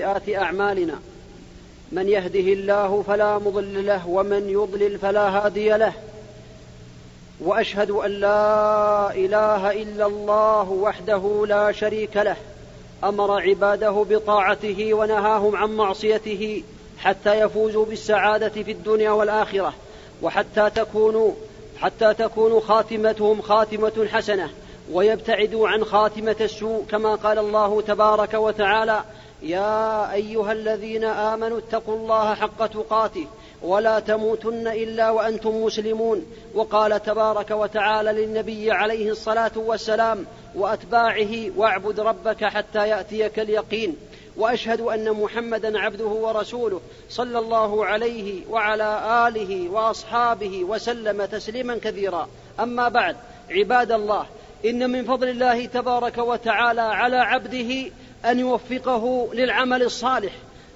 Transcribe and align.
سيئات 0.00 0.28
أعمالنا. 0.28 0.98
من 1.92 2.08
يهده 2.08 2.52
الله 2.52 3.04
فلا 3.06 3.38
مضل 3.38 3.86
له 3.86 4.08
ومن 4.08 4.48
يضلل 4.48 4.98
فلا 4.98 5.28
هادي 5.28 5.68
له. 5.68 5.92
وأشهد 7.40 7.90
أن 7.90 8.10
لا 8.10 9.14
إله 9.14 9.82
إلا 9.82 10.06
الله 10.06 10.70
وحده 10.70 11.44
لا 11.48 11.72
شريك 11.72 12.16
له. 12.16 12.36
أمر 13.04 13.40
عباده 13.40 13.90
بطاعته 14.10 14.94
ونهاهم 14.94 15.56
عن 15.56 15.76
معصيته 15.76 16.62
حتى 16.98 17.40
يفوزوا 17.40 17.84
بالسعادة 17.84 18.48
في 18.48 18.72
الدنيا 18.72 19.10
والآخرة. 19.10 19.74
وحتى 20.22 20.70
تكون 20.70 21.36
حتى 21.78 22.14
تكون 22.14 22.60
خاتمتهم 22.60 23.42
خاتمة 23.42 24.06
حسنة. 24.12 24.50
ويبتعدوا 24.92 25.68
عن 25.68 25.84
خاتمة 25.84 26.36
السوء 26.40 26.84
كما 26.90 27.14
قال 27.14 27.38
الله 27.38 27.80
تبارك 27.82 28.34
وتعالى 28.34 29.04
يا 29.42 30.12
أيها 30.12 30.52
الذين 30.52 31.04
آمنوا 31.04 31.58
اتقوا 31.58 31.96
الله 31.96 32.34
حق 32.34 32.66
تقاته 32.66 33.26
ولا 33.62 34.00
تموتن 34.00 34.68
إلا 34.68 35.10
وأنتم 35.10 35.62
مسلمون. 35.62 36.26
وقال 36.54 37.02
تبارك 37.02 37.50
وتعالى 37.50 38.12
للنبي 38.12 38.72
عليه 38.72 39.10
الصلاة 39.10 39.52
والسلام 39.56 40.26
وأتباعه 40.54 41.50
واعبد 41.56 42.00
ربك 42.00 42.44
حتى 42.44 42.88
يأتيك 42.88 43.38
اليقين 43.38 43.96
وأشهد 44.36 44.80
أن 44.80 45.12
محمدا 45.12 45.78
عبده 45.78 46.04
ورسوله 46.04 46.80
صلى 47.08 47.38
الله 47.38 47.86
عليه 47.86 48.46
وعلى 48.50 49.00
آله 49.28 49.70
وأصحابه 49.70 50.64
وسلم 50.64 51.24
تسليما 51.24 51.78
كثيرا. 51.82 52.28
أما 52.60 52.88
بعد 52.88 53.16
عباد 53.50 53.92
الله 53.92 54.26
إن 54.64 54.90
من 54.90 55.04
فضل 55.04 55.28
الله 55.28 55.66
تبارك 55.66 56.18
وتعالى 56.18 56.80
على 56.80 57.16
عبده 57.16 57.90
أن 58.24 58.38
يوفقه 58.38 59.28
للعمل 59.34 59.82
الصالح 59.82 60.32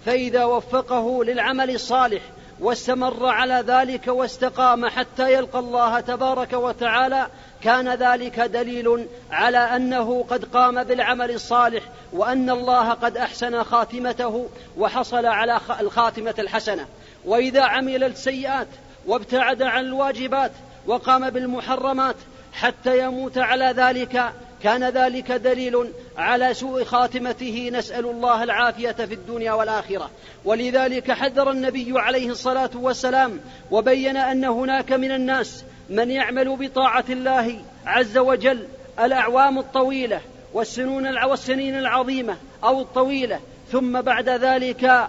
فإذا 0.07 0.45
وفقه 0.45 1.25
للعمل 1.25 1.71
الصالح 1.71 2.23
واستمر 2.61 3.27
على 3.27 3.65
ذلك 3.67 4.07
واستقام 4.07 4.87
حتى 4.89 5.33
يلقى 5.33 5.59
الله 5.59 6.01
تبارك 6.01 6.53
وتعالى 6.53 7.27
كان 7.63 7.89
ذلك 7.89 8.41
دليل 8.41 9.07
على 9.31 9.59
أنه 9.59 10.25
قد 10.31 10.45
قام 10.45 10.85
بالعمل 10.85 11.31
الصالح 11.31 11.83
وأن 12.13 12.51
الله 12.51 12.91
قد 12.91 13.17
أحسن 13.17 13.63
خاتمته 13.63 14.49
وحصل 14.79 15.27
على 15.27 15.61
الخاتمة 15.81 16.35
الحسنة. 16.39 16.87
وإذا 17.25 17.63
عمل 17.63 18.05
السيئات 18.05 18.69
وابتعد 19.07 19.63
عن 19.63 19.85
الواجبات 19.85 20.53
وقام 20.87 21.31
بالمحرمات 21.31 22.17
حتى 22.53 22.99
يموت 22.99 23.39
على 23.39 23.75
ذلك 23.77 24.33
كان 24.65 24.85
ذلك 24.85 25.33
دليل 25.33 25.93
على 26.19 26.55
سوء 26.55 26.85
خاتمته 26.85 27.71
نسأل 27.73 28.07
الله 28.07 28.43
العافية 28.43 28.93
في 28.93 29.15
الدنيا 29.15 29.53
والآخرة. 29.53 30.11
ولذلك 30.45 31.13
حذر 31.13 31.51
النبي 31.51 31.93
عليه 32.01 32.31
الصلاة 32.31 32.71
والسلام 32.75 33.41
وبين 33.71 34.17
أن 34.17 34.45
هناك 34.45 34.93
من 34.93 35.13
الناس 35.13 35.65
من 35.91 36.11
يعمل 36.11 36.57
بطاعة 36.57 37.05
الله 37.09 37.59
عز 37.87 38.19
وجل 38.19 38.67
الأعوام 39.01 39.59
الطويلة 39.59 40.21
والسنون 40.53 41.25
والسنين 41.25 41.79
العظيمة 41.79 42.37
أو 42.65 42.81
الطويلة 42.81 43.41
ثم 43.73 44.01
بعد 44.01 44.29
ذلك 44.29 45.09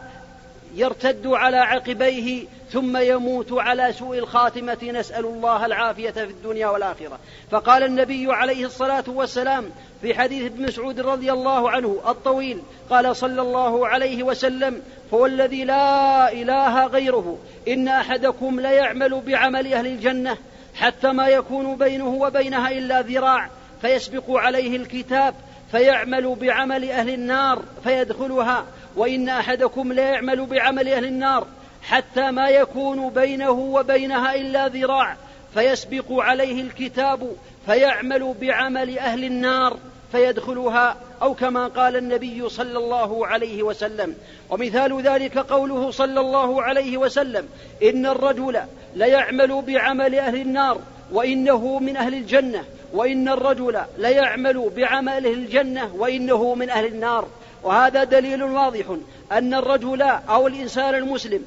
يرتد 0.75 1.27
على 1.27 1.57
عقبيه 1.57 2.45
ثم 2.71 2.97
يموت 2.97 3.51
على 3.51 3.93
سوء 3.93 4.17
الخاتمة 4.17 4.77
نسأل 4.83 5.25
الله 5.25 5.65
العافية 5.65 6.11
في 6.11 6.23
الدنيا 6.23 6.67
والآخرة. 6.67 7.19
فقال 7.51 7.83
النبي 7.83 8.33
عليه 8.33 8.65
الصلاة 8.65 9.03
والسلام 9.07 9.69
في 10.01 10.13
حديث 10.13 10.45
ابن 10.45 10.63
مسعود 10.63 10.99
رضي 10.99 11.31
الله 11.31 11.69
عنه 11.69 12.01
الطويل 12.07 12.61
قال 12.89 13.15
صلى 13.15 13.41
الله 13.41 13.87
عليه 13.87 14.23
وسلم 14.23 14.81
فهو 15.11 15.25
الذي 15.25 15.63
لا 15.63 16.31
إله 16.31 16.85
غيره 16.85 17.37
إن 17.67 17.87
أحدكم 17.87 18.59
ليعمل 18.59 19.21
بعمل 19.21 19.73
أهل 19.73 19.87
الجنة 19.87 20.37
حتى 20.75 21.07
ما 21.07 21.27
يكون 21.27 21.75
بينه 21.75 22.07
وبينها 22.07 22.71
إلا 22.71 23.01
ذراع 23.01 23.49
فيسبق 23.81 24.23
عليه 24.29 24.75
الكتاب 24.75 25.35
فيعمل 25.71 26.35
بعمل 26.35 26.89
أهل 26.89 27.09
النار 27.09 27.61
فيدخلها 27.83 28.65
وإن 28.95 29.29
أحدكم 29.29 29.93
ليعمل 29.93 30.45
بعمل 30.45 30.87
أهل 30.87 31.05
النار 31.05 31.47
حتى 31.87 32.31
ما 32.31 32.49
يكون 32.49 33.09
بينه 33.09 33.51
وبينها 33.51 34.35
إلا 34.35 34.67
ذراع 34.67 35.15
فيسبق 35.53 36.05
عليه 36.11 36.61
الكتاب 36.61 37.35
فيعمل 37.65 38.35
بعمل 38.41 38.99
أهل 38.99 39.23
النار 39.23 39.77
فيدخلها 40.11 40.97
أو 41.21 41.33
كما 41.33 41.67
قال 41.67 41.95
النبي 41.95 42.49
صلى 42.49 42.77
الله 42.77 43.27
عليه 43.27 43.63
وسلم. 43.63 44.15
ومثال 44.49 45.01
ذلك 45.01 45.37
قوله 45.37 45.91
صلى 45.91 46.19
الله 46.19 46.61
عليه 46.61 46.97
وسلم 46.97 47.47
إن 47.83 48.05
الرجل 48.05 48.59
ليعمل 48.95 49.61
بعمل 49.61 50.15
أهل 50.15 50.41
النار 50.41 50.81
وإنه 51.11 51.79
من 51.79 51.97
أهل 51.97 52.13
الجنة 52.13 52.63
وإن 52.93 53.29
الرجل 53.29 53.81
ليعمل 53.97 54.71
بعمل 54.75 55.27
الجنة 55.27 55.95
وإنه 55.95 56.55
من 56.55 56.69
أهل 56.69 56.85
النار. 56.85 57.27
وهذا 57.63 58.03
دليل 58.03 58.43
واضح 58.43 58.85
أن 59.31 59.53
الرجل 59.53 60.01
أو 60.01 60.47
الإنسان 60.47 60.95
المسلم 60.95 61.45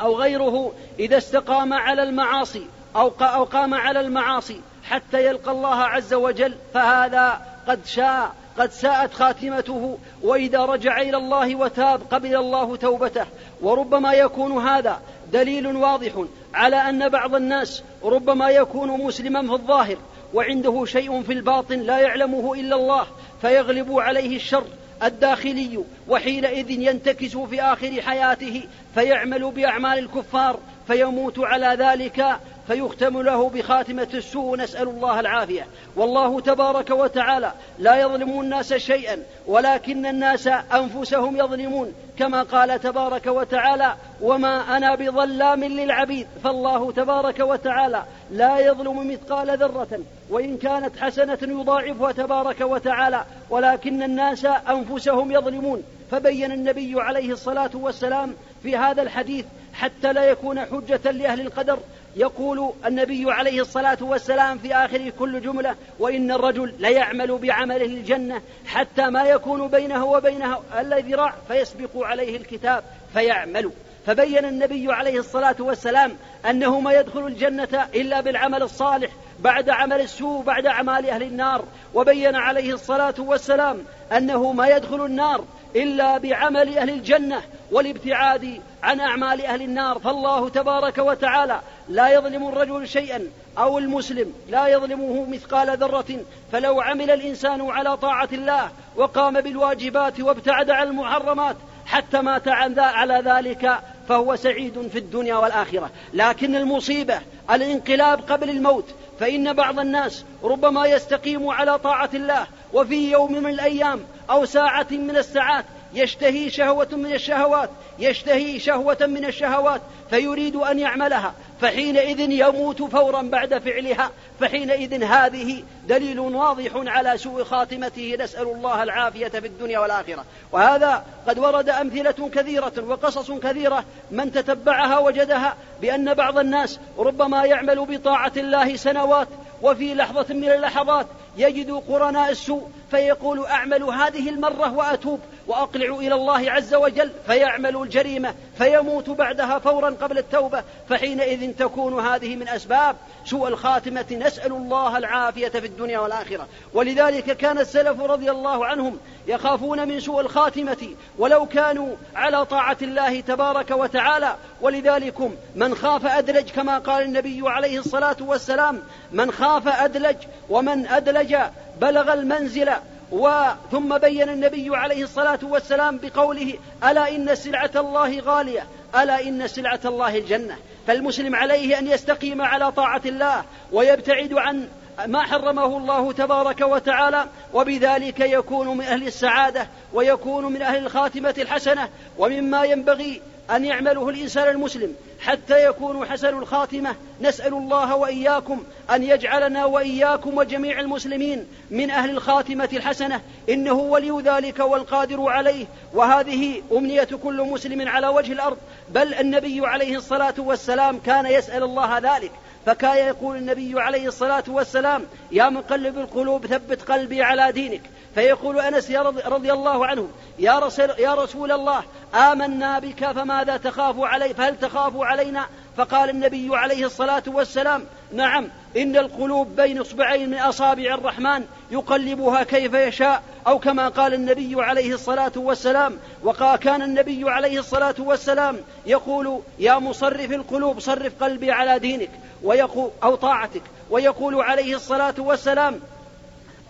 أو 0.00 0.16
غيره 0.16 0.72
إذا 0.98 1.18
استقام 1.18 1.72
على 1.72 2.02
المعاصي 2.02 2.66
أو 2.96 3.12
أو 3.20 3.44
قام 3.44 3.74
على 3.74 4.00
المعاصي 4.00 4.60
حتى 4.84 5.26
يلقى 5.26 5.50
الله 5.50 5.76
عز 5.76 6.14
وجل 6.14 6.54
فهذا 6.74 7.40
قد 7.68 7.86
شاء 7.86 8.32
قد 8.58 8.70
ساءت 8.70 9.14
خاتمته 9.14 9.98
وإذا 10.22 10.64
رجع 10.64 11.00
إلى 11.00 11.16
الله 11.16 11.56
وتاب 11.56 12.00
قبل 12.10 12.36
الله 12.36 12.76
توبته. 12.76 13.26
وربما 13.62 14.12
يكون 14.12 14.66
هذا 14.66 15.00
دليل 15.32 15.76
واضح 15.76 16.12
على 16.54 16.76
أن 16.76 17.08
بعض 17.08 17.34
الناس 17.34 17.82
ربما 18.04 18.50
يكون 18.50 18.88
مسلما 18.90 19.42
في 19.42 19.52
الظاهر 19.52 19.96
وعنده 20.34 20.84
شيء 20.84 21.22
في 21.22 21.32
الباطن 21.32 21.78
لا 21.78 21.98
يعلمه 21.98 22.54
إلا 22.54 22.76
الله 22.76 23.06
فيغلب 23.40 23.92
عليه 23.92 24.36
الشر 24.36 24.64
الداخلي 25.02 25.84
وحينئذ 26.08 26.70
ينتكس 26.70 27.36
في 27.36 27.62
آخر 27.62 28.02
حياته 28.02 28.62
فيعمل 28.94 29.50
بأعمال 29.50 29.98
الكفار 29.98 30.60
فيموت 30.88 31.38
على 31.38 31.66
ذلك 31.66 32.26
فيختم 32.66 33.22
له 33.22 33.48
بخاتمة 33.48 34.08
السوء 34.14 34.56
نسأل 34.56 34.88
الله 34.88 35.20
العافية. 35.20 35.66
والله 35.96 36.40
تبارك 36.40 36.90
وتعالى 36.90 37.52
لا 37.78 38.00
يظلم 38.00 38.40
الناس 38.40 38.74
شيئا 38.74 39.22
ولكن 39.46 40.06
الناس 40.06 40.46
أنفسهم 40.74 41.36
يظلمون. 41.36 41.94
كما 42.18 42.42
قال 42.42 42.80
تبارك 42.80 43.26
وتعالى 43.26 43.94
وما 44.20 44.76
أنا 44.76 44.94
بظلام 44.94 45.64
للعبيد 45.64 46.26
فالله 46.44 46.92
تبارك 46.92 47.40
وتعالى 47.40 48.02
لا 48.30 48.58
يظلم 48.58 49.10
مثقال 49.10 49.58
ذرة 49.58 50.00
وإن 50.30 50.56
كانت 50.56 50.96
حسنة 51.00 51.38
يضاعفها 51.42 52.12
تبارك 52.12 52.60
وتعالى 52.60 53.24
ولكن 53.50 54.02
الناس 54.02 54.44
أنفسهم 54.44 55.32
يظلمون. 55.32 55.82
فبين 56.10 56.52
النبي 56.52 56.94
عليه 56.96 57.32
الصلاة 57.32 57.70
والسلام 57.74 58.34
في 58.62 58.76
هذا 58.76 59.02
الحديث 59.02 59.44
حتى 59.72 60.12
لا 60.12 60.24
يكون 60.24 60.60
حجة 60.60 61.10
لأهل 61.10 61.40
القدر. 61.40 61.78
يقول 62.16 62.72
النبي 62.86 63.32
عليه 63.32 63.60
الصلاة 63.60 63.98
والسلام 64.00 64.58
في 64.58 64.74
آخر 64.74 65.10
كل 65.18 65.40
جملة 65.40 65.74
وإن 65.98 66.30
الرجل 66.30 66.74
ليعمل 66.78 67.38
بعمله 67.38 67.84
الجنة 67.84 68.42
حتى 68.66 69.10
ما 69.10 69.24
يكون 69.24 69.68
بينه 69.68 70.04
وبينها 70.04 70.62
إلا 70.80 70.98
ذراع 70.98 71.34
فيسبق 71.48 71.90
عليه 71.96 72.36
الكتاب 72.36 72.84
فيعمل. 73.12 73.70
فبين 74.06 74.44
النبي 74.44 74.92
عليه 74.92 75.18
الصلاة 75.18 75.56
والسلام 75.60 76.16
أنه 76.50 76.80
ما 76.80 76.92
يدخل 76.92 77.26
الجنة 77.26 77.88
إلا 77.94 78.20
بالعمل 78.20 78.62
الصالح 78.62 79.10
بعد 79.38 79.70
عمل 79.70 80.00
السوء 80.00 80.42
بعد 80.42 80.66
أعمال 80.66 81.10
أهل 81.10 81.22
النار. 81.22 81.64
وبين 81.94 82.36
عليه 82.36 82.74
الصلاة 82.74 83.14
والسلام 83.18 83.78
أنه 84.16 84.52
ما 84.52 84.68
يدخل 84.68 85.04
النار 85.04 85.44
إلا 85.76 86.18
بعمل 86.18 86.78
أهل 86.78 86.90
الجنة 86.90 87.42
والابتعاد 87.72 88.60
عن 88.82 89.00
أعمال 89.00 89.46
أهل 89.46 89.62
النار. 89.62 89.98
فالله 89.98 90.48
تبارك 90.48 90.98
وتعالى 90.98 91.60
لا 91.88 92.08
يظلم 92.08 92.48
الرجل 92.48 92.88
شيئا 92.88 93.26
أو 93.58 93.78
المسلم 93.78 94.32
لا 94.48 94.66
يظلمه 94.66 95.26
مثقال 95.30 95.78
ذرة. 95.78 96.20
فلو 96.52 96.80
عمل 96.80 97.10
الإنسان 97.10 97.70
على 97.70 97.96
طاعة 97.96 98.28
الله 98.32 98.70
وقام 98.96 99.40
بالواجبات 99.40 100.20
وابتعد 100.20 100.70
عن 100.70 100.86
المحرمات 100.86 101.56
حتى 101.88 102.20
مات 102.20 102.48
عن 102.48 102.78
على 102.78 103.22
ذلك 103.24 103.78
فهو 104.08 104.36
سعيد 104.36 104.88
في 104.92 104.98
الدنيا 104.98 105.36
والآخرة. 105.36 105.90
لكن 106.14 106.56
المصيبة 106.56 107.20
الانقلاب 107.50 108.20
قبل 108.20 108.50
الموت 108.50 108.84
فإن 109.20 109.52
بعض 109.52 109.80
الناس 109.80 110.24
ربما 110.42 110.86
يستقيم 110.86 111.48
على 111.48 111.78
طاعة 111.78 112.10
الله 112.14 112.46
وفي 112.72 113.10
يوم 113.10 113.32
من 113.32 113.50
الأيام 113.50 114.00
أو 114.30 114.44
ساعة 114.44 114.86
من 114.90 115.16
الساعات 115.16 115.64
يشتهي 115.94 116.50
شهوة 116.50 116.88
من 116.92 117.12
الشهوات 117.12 117.70
يشتهي 117.98 118.58
شهوة 118.58 118.98
من 119.00 119.24
الشهوات 119.24 119.80
فيريد 120.10 120.56
أن 120.56 120.78
يعملها 120.78 121.34
فحينئذ 121.60 122.20
يموت 122.20 122.82
فورا 122.82 123.22
بعد 123.22 123.58
فعلها 123.58 124.10
فحينئذ 124.40 125.04
هذه 125.04 125.62
دليل 125.88 126.18
واضح 126.18 126.70
على 126.74 127.18
سوء 127.18 127.44
خاتمته 127.44 128.16
نسأل 128.20 128.42
الله 128.42 128.82
العافية 128.82 129.28
في 129.28 129.46
الدنيا 129.46 129.78
والآخرة. 129.78 130.24
وهذا 130.52 131.04
قد 131.28 131.38
ورد 131.38 131.68
أمثلة 131.68 132.30
كثيرة 132.34 132.72
وقصص 132.88 133.30
كثيرة 133.32 133.84
من 134.10 134.32
تتبعها 134.32 134.98
وجدها 134.98 135.56
بأن 135.80 136.14
بعض 136.14 136.38
الناس 136.38 136.80
ربما 136.98 137.44
يعمل 137.44 137.86
بطاعة 137.86 138.32
الله 138.36 138.76
سنوات 138.76 139.28
وفي 139.62 139.94
لحظة 139.94 140.34
من 140.34 140.48
اللحظات 140.48 141.06
يجد 141.36 141.70
قرناء 141.70 142.30
السوء 142.30 142.70
فيقول 142.90 143.46
أعمل 143.46 143.82
هذه 143.82 144.28
المرة 144.28 144.72
وأتوب 144.72 145.20
وأقلع 145.46 145.96
إلى 145.96 146.14
الله 146.14 146.50
عز 146.50 146.74
وجل 146.74 147.12
فيعمل 147.26 147.76
الجريمة 147.76 148.34
فيموت 148.58 149.10
بعدها 149.10 149.58
فورا 149.58 149.90
قبل 149.90 150.18
التوبة. 150.18 150.62
فحينئذ 150.88 151.52
تكون 151.54 152.06
هذه 152.06 152.36
من 152.36 152.48
أسباب 152.48 152.96
سوء 153.24 153.48
الخاتمة. 153.48 154.06
نسأل 154.10 154.52
الله 154.52 154.98
العافية 154.98 155.48
في 155.48 155.66
الدنيا 155.66 155.98
والآخرة. 155.98 156.46
ولذلك 156.74 157.36
كان 157.36 157.58
السلف 157.58 158.00
رضي 158.00 158.30
الله 158.30 158.66
عنهم 158.66 158.98
يخافون 159.26 159.88
من 159.88 160.00
سوء 160.00 160.20
الخاتمة 160.20 160.88
ولو 161.18 161.46
كانوا 161.46 161.96
على 162.14 162.46
طاعة 162.46 162.76
الله 162.82 163.20
تبارك 163.20 163.70
وتعالى. 163.70 164.36
ولذلك 164.60 165.30
من 165.54 165.74
خاف 165.74 166.06
أدلج 166.06 166.50
كما 166.50 166.78
قال 166.78 167.02
النبي 167.02 167.42
عليه 167.44 167.78
الصلاة 167.78 168.16
والسلام 168.20 168.82
من 169.12 169.32
خاف 169.32 169.68
أدلج 169.68 170.16
ومن 170.48 170.86
أدلج 170.86 171.36
بلغ 171.80 172.12
المنزل 172.12 172.70
وثم 173.12 173.98
بين 173.98 174.28
النبي 174.28 174.76
عليه 174.76 175.04
الصلاة 175.04 175.38
والسلام 175.42 175.98
بقوله 176.02 176.54
ألا 176.84 177.16
إن 177.16 177.34
سلعة 177.34 177.70
الله 177.76 178.20
غالية 178.20 178.66
ألا 178.94 179.28
إن 179.28 179.48
سلعة 179.48 179.80
الله 179.84 180.16
الجنة. 180.16 180.56
فالمسلم 180.86 181.34
عليه 181.34 181.78
أن 181.78 181.86
يستقيم 181.86 182.42
على 182.42 182.72
طاعة 182.72 183.02
الله 183.06 183.44
ويبتعد 183.72 184.32
عن 184.32 184.68
ما 185.06 185.22
حرمه 185.22 185.76
الله 185.76 186.12
تبارك 186.12 186.60
وتعالى 186.60 187.26
وبذلك 187.54 188.20
يكون 188.20 188.76
من 188.76 188.84
أهل 188.84 189.06
السعادة 189.06 189.68
ويكون 189.92 190.44
من 190.44 190.62
أهل 190.62 190.86
الخاتمة 190.86 191.34
الحسنة 191.38 191.88
ومما 192.18 192.64
ينبغي 192.64 193.22
أن 193.50 193.64
يعمله 193.64 194.08
الإنسان 194.08 194.48
المسلم 194.48 194.94
حتى 195.20 195.64
يكون 195.64 196.06
حسن 196.06 196.38
الخاتمة. 196.38 196.94
نسأل 197.20 197.54
الله 197.54 197.96
وإياكم 197.96 198.62
أن 198.90 199.02
يجعلنا 199.02 199.64
وإياكم 199.64 200.38
وجميع 200.38 200.80
المسلمين 200.80 201.46
من 201.70 201.90
أهل 201.90 202.10
الخاتمة 202.10 202.68
الحسنة. 202.72 203.20
إنه 203.48 203.72
ولي 203.72 204.22
ذلك 204.24 204.58
والقادر 204.58 205.28
عليه. 205.28 205.66
وهذه 205.94 206.62
أمنية 206.72 207.08
كل 207.22 207.42
مسلم 207.42 207.88
على 207.88 208.06
وجه 208.08 208.32
الأرض. 208.32 208.56
بل 208.88 209.14
النبي 209.14 209.66
عليه 209.66 209.96
الصلاة 209.96 210.34
والسلام 210.38 210.98
كان 210.98 211.26
يسأل 211.26 211.62
الله 211.62 211.98
ذلك. 211.98 212.32
فكان 212.66 213.06
يقول 213.06 213.36
النبي 213.36 213.80
عليه 213.80 214.08
الصلاة 214.08 214.44
والسلام 214.48 215.04
يا 215.32 215.48
مقلب 215.48 215.98
القلوب 215.98 216.46
ثبت 216.46 216.82
قلبي 216.82 217.22
على 217.22 217.52
دينك. 217.52 217.82
فيقول 218.14 218.60
أنس 218.60 218.90
رضي 219.26 219.52
الله 219.52 219.86
عنه 219.86 220.08
يا 220.38 220.58
رسول, 220.58 220.90
يا 220.98 221.14
رسول 221.14 221.52
الله 221.52 221.82
آمنا 222.14 222.78
بك 222.78 223.12
فماذا 223.12 223.56
تخاف 223.56 223.94
علي 224.00 224.34
فهل 224.34 224.58
تخاف 224.58 224.92
علينا؟ 224.96 225.46
فقال 225.78 226.10
النبي 226.10 226.56
عليه 226.56 226.86
الصلاة 226.86 227.22
والسلام 227.26 227.84
نعم 228.12 228.48
إن 228.76 228.96
القلوب 228.96 229.56
بين 229.56 229.78
إصبعين 229.78 230.30
من 230.30 230.38
أصابع 230.38 230.94
الرحمن 230.94 231.44
يقلبها 231.70 232.42
كيف 232.42 232.74
يشاء 232.74 233.22
أو 233.46 233.58
كما 233.58 233.88
قال 233.88 234.14
النبي 234.14 234.62
عليه 234.62 234.94
الصلاة 234.94 235.32
والسلام 235.36 235.98
وقال 236.22 236.58
كان 236.58 236.82
النبي 236.82 237.30
عليه 237.30 237.58
الصلاة 237.58 237.94
والسلام 237.98 238.56
يقول 238.86 239.40
يا 239.58 239.78
مصرف 239.78 240.32
القلوب 240.32 240.80
صرف 240.80 241.12
قلبي 241.24 241.52
على 241.52 241.78
دينك 241.78 242.10
ويقول 242.42 242.90
أو 243.02 243.14
طاعتك 243.14 243.62
ويقول 243.90 244.40
عليه 244.42 244.76
الصلاة 244.76 245.14
والسلام 245.18 245.80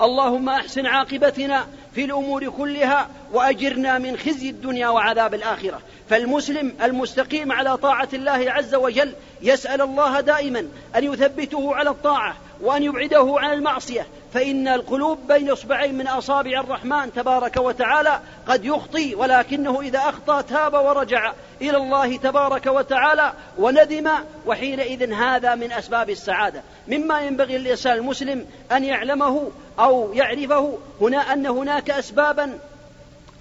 اللهم 0.02 0.48
أحسن 0.48 0.86
عاقبتنا 0.86 1.66
في 1.94 2.04
الأمور 2.04 2.48
كلها 2.48 3.08
وأجرنا 3.32 3.98
من 3.98 4.16
خزي 4.16 4.50
الدنيا 4.50 4.88
وعذاب 4.88 5.34
الآخرة. 5.34 5.80
فالمسلم 6.10 6.74
المستقيم 6.82 7.52
على 7.52 7.76
طاعة 7.76 8.08
الله 8.12 8.52
عز 8.52 8.74
وجل 8.74 9.12
يسأل 9.42 9.80
الله 9.82 10.20
دائما 10.20 10.68
أن 10.96 11.04
يثبته 11.04 11.74
على 11.74 11.90
الطاعة 11.90 12.36
وأن 12.60 12.82
يبعده 12.82 13.34
عن 13.38 13.52
المعصية. 13.52 14.06
فإن 14.34 14.68
القلوب 14.68 15.18
بين 15.28 15.50
إصبعين 15.50 15.98
من 15.98 16.08
أصابع 16.08 16.60
الرحمن 16.60 17.12
تبارك 17.12 17.56
وتعالى 17.56 18.20
قد 18.48 18.64
يخطي 18.64 19.14
ولكنه 19.14 19.80
إذا 19.80 19.98
أخطأ 19.98 20.40
تاب 20.40 20.74
ورجع 20.74 21.32
إلى 21.62 21.76
الله 21.76 22.16
تبارك 22.16 22.66
وتعالى 22.66 23.32
وندم 23.58 24.08
وحينئذ 24.46 25.12
هذا 25.12 25.54
من 25.54 25.72
أسباب 25.72 26.10
السعادة. 26.10 26.62
مما 26.88 27.20
ينبغي 27.20 27.58
للإنسان 27.58 27.96
المسلم 27.96 28.46
أن 28.72 28.84
يعلمه 28.84 29.50
أو 29.78 30.12
يعرفه 30.12 30.78
هنا 31.00 31.32
أن 31.32 31.46
هناك 31.46 31.77
اسبابا 31.90 32.58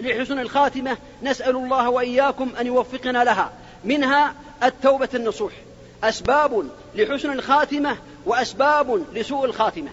لحسن 0.00 0.38
الخاتمة 0.38 0.96
نسأل 1.22 1.56
الله 1.56 1.90
وإياكم 1.90 2.52
أن 2.60 2.66
يوفقنا 2.66 3.24
لها. 3.24 3.50
منها 3.84 4.34
التوبة 4.62 5.08
النصوح. 5.14 5.52
أسباب 6.04 6.68
لحسن 6.94 7.32
الخاتمة 7.32 7.96
وأسباب 8.26 9.04
لسوء 9.14 9.44
الخاتمة. 9.44 9.90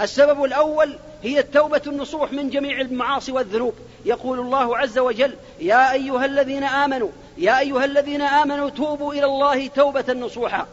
السبب 0.00 0.44
الأول 0.44 0.96
هي 1.22 1.38
التوبة 1.38 1.82
النصوح 1.86 2.32
من 2.32 2.50
جميع 2.50 2.80
المعاصي 2.80 3.32
والذنوب. 3.32 3.74
يقول 4.04 4.40
الله 4.40 4.78
عز 4.78 4.98
وجل 4.98 5.34
يا 5.60 5.92
أيها 5.92 6.24
الذين 6.24 6.64
آمنوا 6.64 7.08
يا 7.38 7.58
أيها 7.58 7.84
الذين 7.84 8.22
آمنوا 8.22 8.70
توبوا 8.70 9.14
إلى 9.14 9.24
الله 9.24 9.66
توبة 9.66 10.12
نصوحا. 10.12 10.66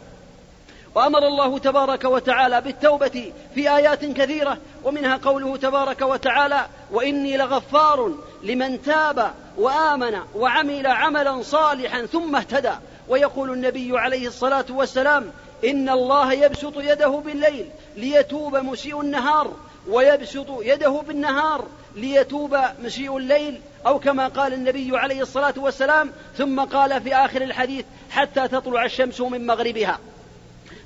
وأمر 0.94 1.26
الله 1.26 1.58
تبارك 1.58 2.04
وتعالى 2.04 2.60
بالتوبة 2.60 3.32
في 3.54 3.76
آيات 3.76 4.04
كثيرة 4.04 4.58
ومنها 4.84 5.16
قوله 5.16 5.56
تبارك 5.56 6.02
وتعالى 6.02 6.66
وإني 6.90 7.36
لغفار 7.36 8.12
لمن 8.42 8.82
تاب 8.82 9.34
وآمن 9.58 10.18
وعمل 10.34 10.86
عملا 10.86 11.42
صالحا 11.42 12.06
ثم 12.06 12.36
اهتدى. 12.36 12.72
ويقول 13.08 13.50
النبي 13.50 13.98
عليه 13.98 14.28
الصلاة 14.28 14.64
والسلام 14.70 15.30
إن 15.64 15.88
الله 15.88 16.32
يبسط 16.32 16.72
يده 16.76 17.08
بالليل 17.08 17.68
ليتوب 17.96 18.56
مسيء 18.56 19.00
النهار 19.00 19.52
ويبسط 19.88 20.46
يده 20.60 21.02
بالنهار 21.08 21.64
ليتوب 21.96 22.56
مسيء 22.82 23.16
الليل 23.16 23.60
أو 23.86 23.98
كما 23.98 24.28
قال 24.28 24.54
النبي 24.54 24.98
عليه 24.98 25.22
الصلاة 25.22 25.54
والسلام 25.56 26.12
ثم 26.38 26.60
قال 26.60 27.02
في 27.02 27.14
آخر 27.14 27.42
الحديث 27.42 27.84
حتى 28.10 28.48
تطلع 28.48 28.84
الشمس 28.84 29.20
من 29.20 29.46
مغربها. 29.46 29.98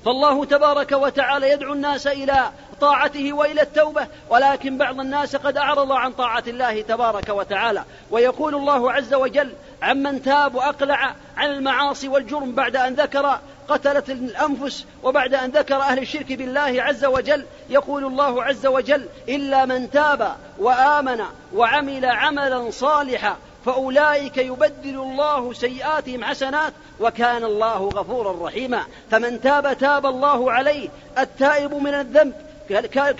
فالله 0.05 0.45
تبارك 0.45 0.91
وتعالى 0.91 1.49
يدعو 1.49 1.73
الناس 1.73 2.07
إلى 2.07 2.51
طاعته 2.81 3.33
وإلى 3.33 3.61
التوبة 3.61 4.07
ولكن 4.29 4.77
بعض 4.77 4.99
الناس 4.99 5.35
قد 5.35 5.57
أعرض 5.57 5.91
عن 5.91 6.11
طاعة 6.11 6.43
الله 6.47 6.81
تبارك 6.81 7.29
وتعالى 7.29 7.83
ويقول 8.11 8.55
الله 8.55 8.91
عز 8.91 9.13
وجل 9.13 9.53
عمن 9.81 10.21
تاب 10.21 10.55
وأقلع 10.55 11.15
عن 11.37 11.51
المعاصي 11.51 12.07
والجرم 12.07 12.51
بعد 12.51 12.75
أن 12.75 12.93
ذكر 12.93 13.39
قتلة 13.69 14.03
الأنفس 14.09 14.85
وبعد 15.03 15.33
أن 15.33 15.49
ذكر 15.49 15.75
أهل 15.75 15.99
الشرك 15.99 16.33
بالله 16.33 16.83
عز 16.83 17.05
وجل 17.05 17.45
يقول 17.69 18.05
الله 18.05 18.43
عز 18.43 18.65
وجل 18.65 19.05
إلا 19.29 19.65
من 19.65 19.91
تاب 19.91 20.35
وآمن 20.59 21.21
وعمل 21.53 22.05
عملا 22.05 22.71
صالحا 22.71 23.37
فأولئك 23.65 24.37
يبدل 24.37 24.99
الله 24.99 25.53
سيئاتهم 25.53 26.23
حسنات 26.23 26.73
وكان 26.99 27.43
الله 27.43 27.89
غفورا 27.89 28.47
رحيما. 28.47 28.83
فمن 29.11 29.41
تاب 29.41 29.77
تاب 29.77 30.05
الله 30.05 30.51
عليه. 30.51 30.89
التائب 31.17 31.73
من 31.73 31.93
الذنب. 31.93 32.33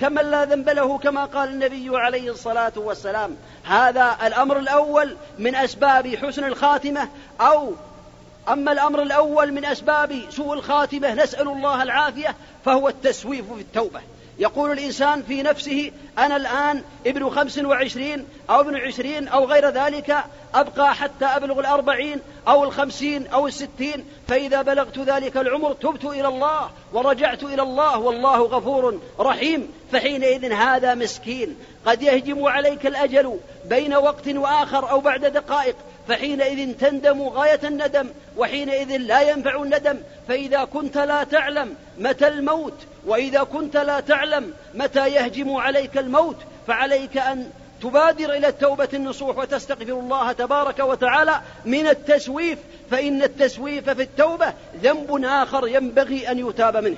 كمن 0.00 0.30
لا 0.30 0.44
ذنب 0.44 0.68
له 0.68 0.98
كما 0.98 1.24
قال 1.24 1.48
النبي 1.48 1.96
عليه 1.96 2.30
الصلاة 2.30 2.72
والسلام. 2.76 3.36
هذا 3.64 4.16
الأمر 4.26 4.58
الأول 4.58 5.16
من 5.38 5.54
أسباب 5.54 6.16
حسن 6.16 6.44
الخاتمة. 6.44 7.08
أو 7.40 7.72
أما 8.48 8.72
الأمر 8.72 9.02
الأول 9.02 9.52
من 9.52 9.64
أسباب 9.64 10.22
سوء 10.30 10.52
الخاتمة 10.52 11.14
نسأل 11.14 11.48
الله 11.48 11.82
العافية 11.82 12.34
فهو 12.64 12.88
التسويف 12.88 13.52
في 13.52 13.60
التوبة. 13.60 14.00
يقول 14.40 14.72
الإنسان 14.72 15.22
في 15.22 15.42
نفسه 15.42 15.92
أنا 16.18 16.36
الآن 16.36 16.82
ابن 17.06 17.30
خمس 17.30 17.58
وعشرين 17.58 18.26
أو 18.50 18.60
ابن 18.60 18.76
عشرين 18.76 19.28
أو 19.28 19.44
غير 19.44 19.68
ذلك 19.68 20.16
أبقى 20.54 20.94
حتى 20.94 21.24
أبلغ 21.24 21.60
الأربعين 21.60 22.20
أو 22.48 22.64
الخمسين 22.64 23.26
أو 23.26 23.46
الستين 23.46 24.04
فإذا 24.28 24.62
بلغت 24.62 24.98
ذلك 24.98 25.36
العمر 25.36 25.72
تبت 25.72 26.04
إلى 26.04 26.28
الله 26.28 26.70
ورجعت 26.92 27.42
إلى 27.42 27.62
الله 27.62 27.98
والله 27.98 28.42
غفور 28.42 29.00
رحيم. 29.20 29.72
فحينئذ 29.92 30.52
هذا 30.52 30.94
مسكين. 30.94 31.56
قد 31.86 32.02
يهجم 32.02 32.44
عليك 32.44 32.86
الأجل 32.86 33.38
بين 33.64 33.94
وقت 33.94 34.28
وآخر 34.28 34.90
أو 34.90 35.00
بعد 35.00 35.24
دقائق. 35.24 35.76
فحينئذ 36.08 36.72
تندم 36.74 37.22
غاية 37.22 37.60
الندم 37.64 38.08
وحينئذ 38.36 38.96
لا 38.96 39.20
ينفع 39.30 39.62
الندم. 39.62 39.98
فإذا 40.28 40.64
كنت 40.64 40.98
لا 40.98 41.24
تعلم 41.24 41.74
متى 41.98 42.28
الموت 42.28 42.74
وإذا 43.06 43.42
كنت 43.42 43.76
لا 43.76 44.00
تعلم 44.00 44.52
متى 44.74 45.08
يهجم 45.08 45.56
عليك 45.56 45.98
الموت 45.98 46.36
فعليك 46.66 47.16
أن 47.18 47.50
تبادر 47.82 48.32
إلى 48.32 48.48
التوبة 48.48 48.88
النصوح 48.94 49.38
وتستغفر 49.38 49.82
الله 49.82 50.32
تبارك 50.32 50.78
وتعالى 50.78 51.40
من 51.64 51.86
التسويف. 51.86 52.58
فإن 52.90 53.22
التسويف 53.22 53.90
في 53.90 54.02
التوبة 54.02 54.52
ذنب 54.82 55.24
آخر 55.24 55.68
ينبغي 55.68 56.30
أن 56.30 56.48
يتاب 56.48 56.76
منه. 56.76 56.96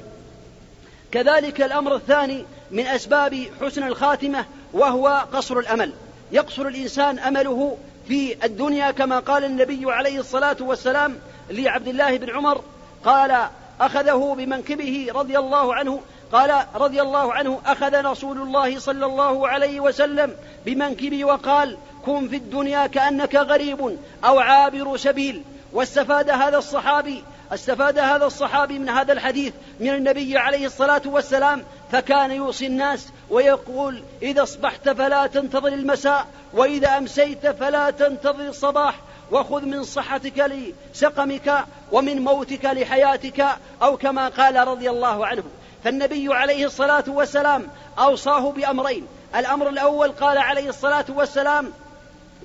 كذلك 1.12 1.62
الأمر 1.62 1.94
الثاني 1.94 2.44
من 2.70 2.86
أسباب 2.86 3.46
حسن 3.60 3.86
الخاتمة 3.86 4.44
وهو 4.72 5.26
قصر 5.32 5.58
الأمل. 5.58 5.92
يقصر 6.32 6.66
الإنسان 6.66 7.18
أمله 7.18 7.76
في 8.08 8.44
الدنيا 8.44 8.90
كما 8.90 9.18
قال 9.18 9.44
النبي 9.44 9.92
عليه 9.92 10.20
الصلاة 10.20 10.56
والسلام 10.60 11.18
لعبد 11.50 11.88
الله 11.88 12.16
بن 12.16 12.30
عمر 12.30 12.62
قال 13.04 13.48
أخذه 13.80 14.34
بمنكبه 14.38 15.06
رضي 15.14 15.38
الله 15.38 15.74
عنه 15.74 16.00
قال 16.32 16.64
رضي 16.74 17.02
الله 17.02 17.34
عنه 17.34 17.60
أخذ 17.66 18.04
رسول 18.04 18.38
الله 18.38 18.78
صلى 18.78 19.06
الله 19.06 19.48
عليه 19.48 19.80
وسلم 19.80 20.36
بمنكبي 20.66 21.24
وقال 21.24 21.76
كن 22.06 22.28
في 22.28 22.36
الدنيا 22.36 22.86
كأنك 22.86 23.34
غريب 23.34 23.98
أو 24.24 24.38
عابر 24.38 24.96
سبيل. 24.96 25.42
واستفاد 25.72 26.30
هذا 26.30 26.58
الصحابي 26.58 27.24
استفاد 27.54 27.98
هذا 27.98 28.26
الصحابي 28.26 28.78
من 28.78 28.88
هذا 28.88 29.12
الحديث 29.12 29.52
من 29.80 29.88
النبي 29.88 30.38
عليه 30.38 30.66
الصلاة 30.66 31.02
والسلام 31.06 31.64
فكان 31.92 32.30
يوصي 32.30 32.66
الناس 32.66 33.08
ويقول 33.30 34.02
إذا 34.22 34.42
أصبحت 34.42 34.88
فلا 34.88 35.26
تنتظر 35.26 35.68
المساء 35.68 36.26
وإذا 36.52 36.98
أمسيت 36.98 37.46
فلا 37.46 37.90
تنتظر 37.90 38.48
الصباح 38.48 38.94
وخذ 39.30 39.62
من 39.62 39.84
صحتك 39.84 40.50
لسقمك 40.94 41.64
ومن 41.92 42.24
موتك 42.24 42.64
لحياتك 42.64 43.46
أو 43.82 43.96
كما 43.96 44.28
قال 44.28 44.68
رضي 44.68 44.90
الله 44.90 45.26
عنه. 45.26 45.42
فالنبي 45.84 46.34
عليه 46.34 46.66
الصلاة 46.66 47.04
والسلام 47.08 47.68
أوصاه 47.98 48.52
بأمرين. 48.52 49.06
الأمر 49.36 49.68
الأول 49.68 50.12
قال 50.12 50.38
عليه 50.38 50.68
الصلاة 50.68 51.04
والسلام 51.08 51.72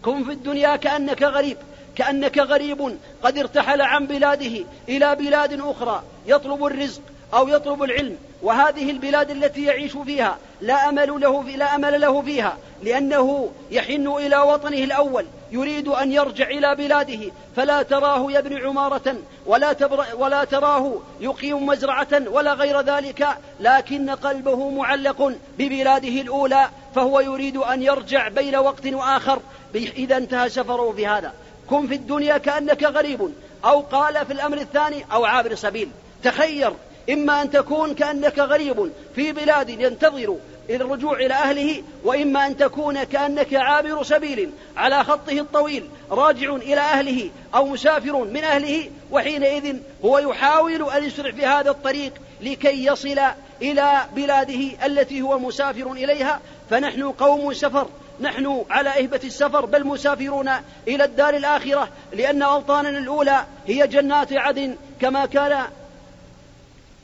كن 0.01 0.23
في 0.23 0.31
الدنيا 0.31 0.75
كأنك 0.75 1.23
غريب 1.23 1.57
كأنك 1.97 2.37
غريب 2.37 2.97
قد 3.23 3.37
ارتحل 3.37 3.81
عن 3.81 4.07
بلاده 4.07 4.65
إلى 4.89 5.15
بلاد 5.15 5.61
أخرى 5.61 6.03
يطلب 6.27 6.65
الرزق 6.65 7.01
أو 7.33 7.47
يطلب 7.47 7.83
العلم. 7.83 8.17
وهذه 8.41 8.91
البلاد 8.91 9.31
التي 9.31 9.63
يعيش 9.63 9.91
فيها 9.91 10.37
لا 10.61 10.89
أمل 10.89 11.21
له 11.21 11.43
في 11.43 11.57
لا 11.57 11.75
أمل 11.75 12.01
له 12.01 12.21
فيها 12.21 12.57
لأنه 12.83 13.51
يحن 13.71 14.07
إلى 14.07 14.37
وطنه 14.37 14.77
الأول 14.77 15.25
يريد 15.51 15.87
أن 15.87 16.11
يرجع 16.11 16.47
إلى 16.47 16.75
بلاده. 16.75 17.31
فلا 17.55 17.83
تراه 17.83 18.31
يبني 18.31 18.63
عمارة 18.63 19.15
ولا, 19.45 19.75
ولا 20.13 20.43
تراه 20.43 20.93
يقيم 21.19 21.65
مزرعة 21.65 22.21
ولا 22.27 22.53
غير 22.53 22.81
ذلك. 22.81 23.27
لكن 23.59 24.09
قلبه 24.09 24.69
معلق 24.69 25.33
ببلاده 25.59 26.21
الأولى 26.21 26.69
فهو 26.95 27.19
يريد 27.19 27.57
أن 27.57 27.83
يرجع 27.83 28.27
بين 28.27 28.55
وقت 28.55 28.87
وآخر. 28.87 29.39
إذا 29.75 30.17
انتهى 30.17 30.49
سفره 30.49 30.93
في 30.95 31.07
هذا. 31.07 31.33
كن 31.69 31.87
في 31.87 31.95
الدنيا 31.95 32.37
كأنك 32.37 32.83
غريب 32.83 33.33
أو 33.65 33.79
قال 33.79 34.25
في 34.25 34.33
الأمر 34.33 34.57
الثاني 34.57 35.05
أو 35.11 35.25
عابر 35.25 35.55
سبيل. 35.55 35.89
تخير 36.23 36.73
إما 37.09 37.41
أن 37.41 37.51
تكون 37.51 37.93
كأنك 37.93 38.39
غريب 38.39 38.91
في 39.15 39.31
بلاد 39.31 39.69
ينتظر 39.69 40.35
الرجوع 40.69 41.13
إلى 41.13 41.33
أهله 41.33 41.83
وإما 42.03 42.47
أن 42.47 42.57
تكون 42.57 43.03
كأنك 43.03 43.53
عابر 43.53 44.03
سبيل 44.03 44.49
على 44.77 45.03
خطه 45.03 45.39
الطويل 45.39 45.89
راجع 46.11 46.55
إلى 46.55 46.79
أهله 46.81 47.29
أو 47.55 47.65
مسافر 47.65 48.17
من 48.17 48.43
أهله 48.43 48.89
وحينئذ 49.11 49.75
هو 50.05 50.17
يحاول 50.19 50.89
أن 50.89 51.03
يسرع 51.03 51.31
في 51.31 51.45
هذا 51.45 51.69
الطريق 51.69 52.13
لكي 52.41 52.85
يصل 52.85 53.19
إلى 53.61 54.05
بلاده 54.15 54.85
التي 54.85 55.21
هو 55.21 55.39
مسافر 55.39 55.91
إليها. 55.91 56.39
فنحن 56.69 57.03
قوم 57.03 57.53
سفر 57.53 57.87
نحن 58.21 58.65
على 58.69 58.89
إهبة 58.89 59.19
السفر 59.23 59.65
بل 59.65 59.87
مسافرون 59.87 60.49
إلى 60.87 61.03
الدار 61.03 61.33
الآخرة 61.33 61.89
لأن 62.13 62.41
أوطاننا 62.41 62.99
الأولى 62.99 63.45
هي 63.67 63.87
جنات 63.87 64.33
عدن 64.33 64.75
كما 65.01 65.25
كان 65.25 65.63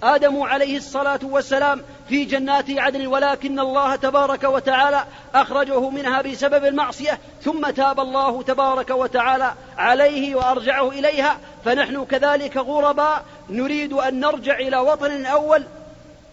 آدم 0.04 0.42
عليه 0.42 0.78
الصلاة 0.78 1.20
والسلام 1.24 1.82
في 2.10 2.26
جنات 2.26 2.66
عدن 2.70 3.08
ولكن 3.08 3.60
الله 3.60 3.96
تبارك 3.96 4.44
وتعالى 4.44 5.04
أخرجه 5.36 5.90
منها 5.90 6.22
بسبب 6.22 6.66
المعصية 6.66 7.20
ثم 7.42 7.70
تاب 7.70 8.00
الله 8.00 8.44
تبارك 8.44 8.90
وتعالى 8.90 9.54
عليه 9.78 10.36
وأرجعه 10.36 10.90
إليها 10.90 11.38
فنحن 11.66 12.06
كذلك 12.06 12.58
غرباء 12.58 13.26
نريد 13.50 13.94
أن 13.94 14.20
نرجع 14.20 14.60
إلى 14.60 14.78
وطن 14.78 15.26
أول 15.26 15.64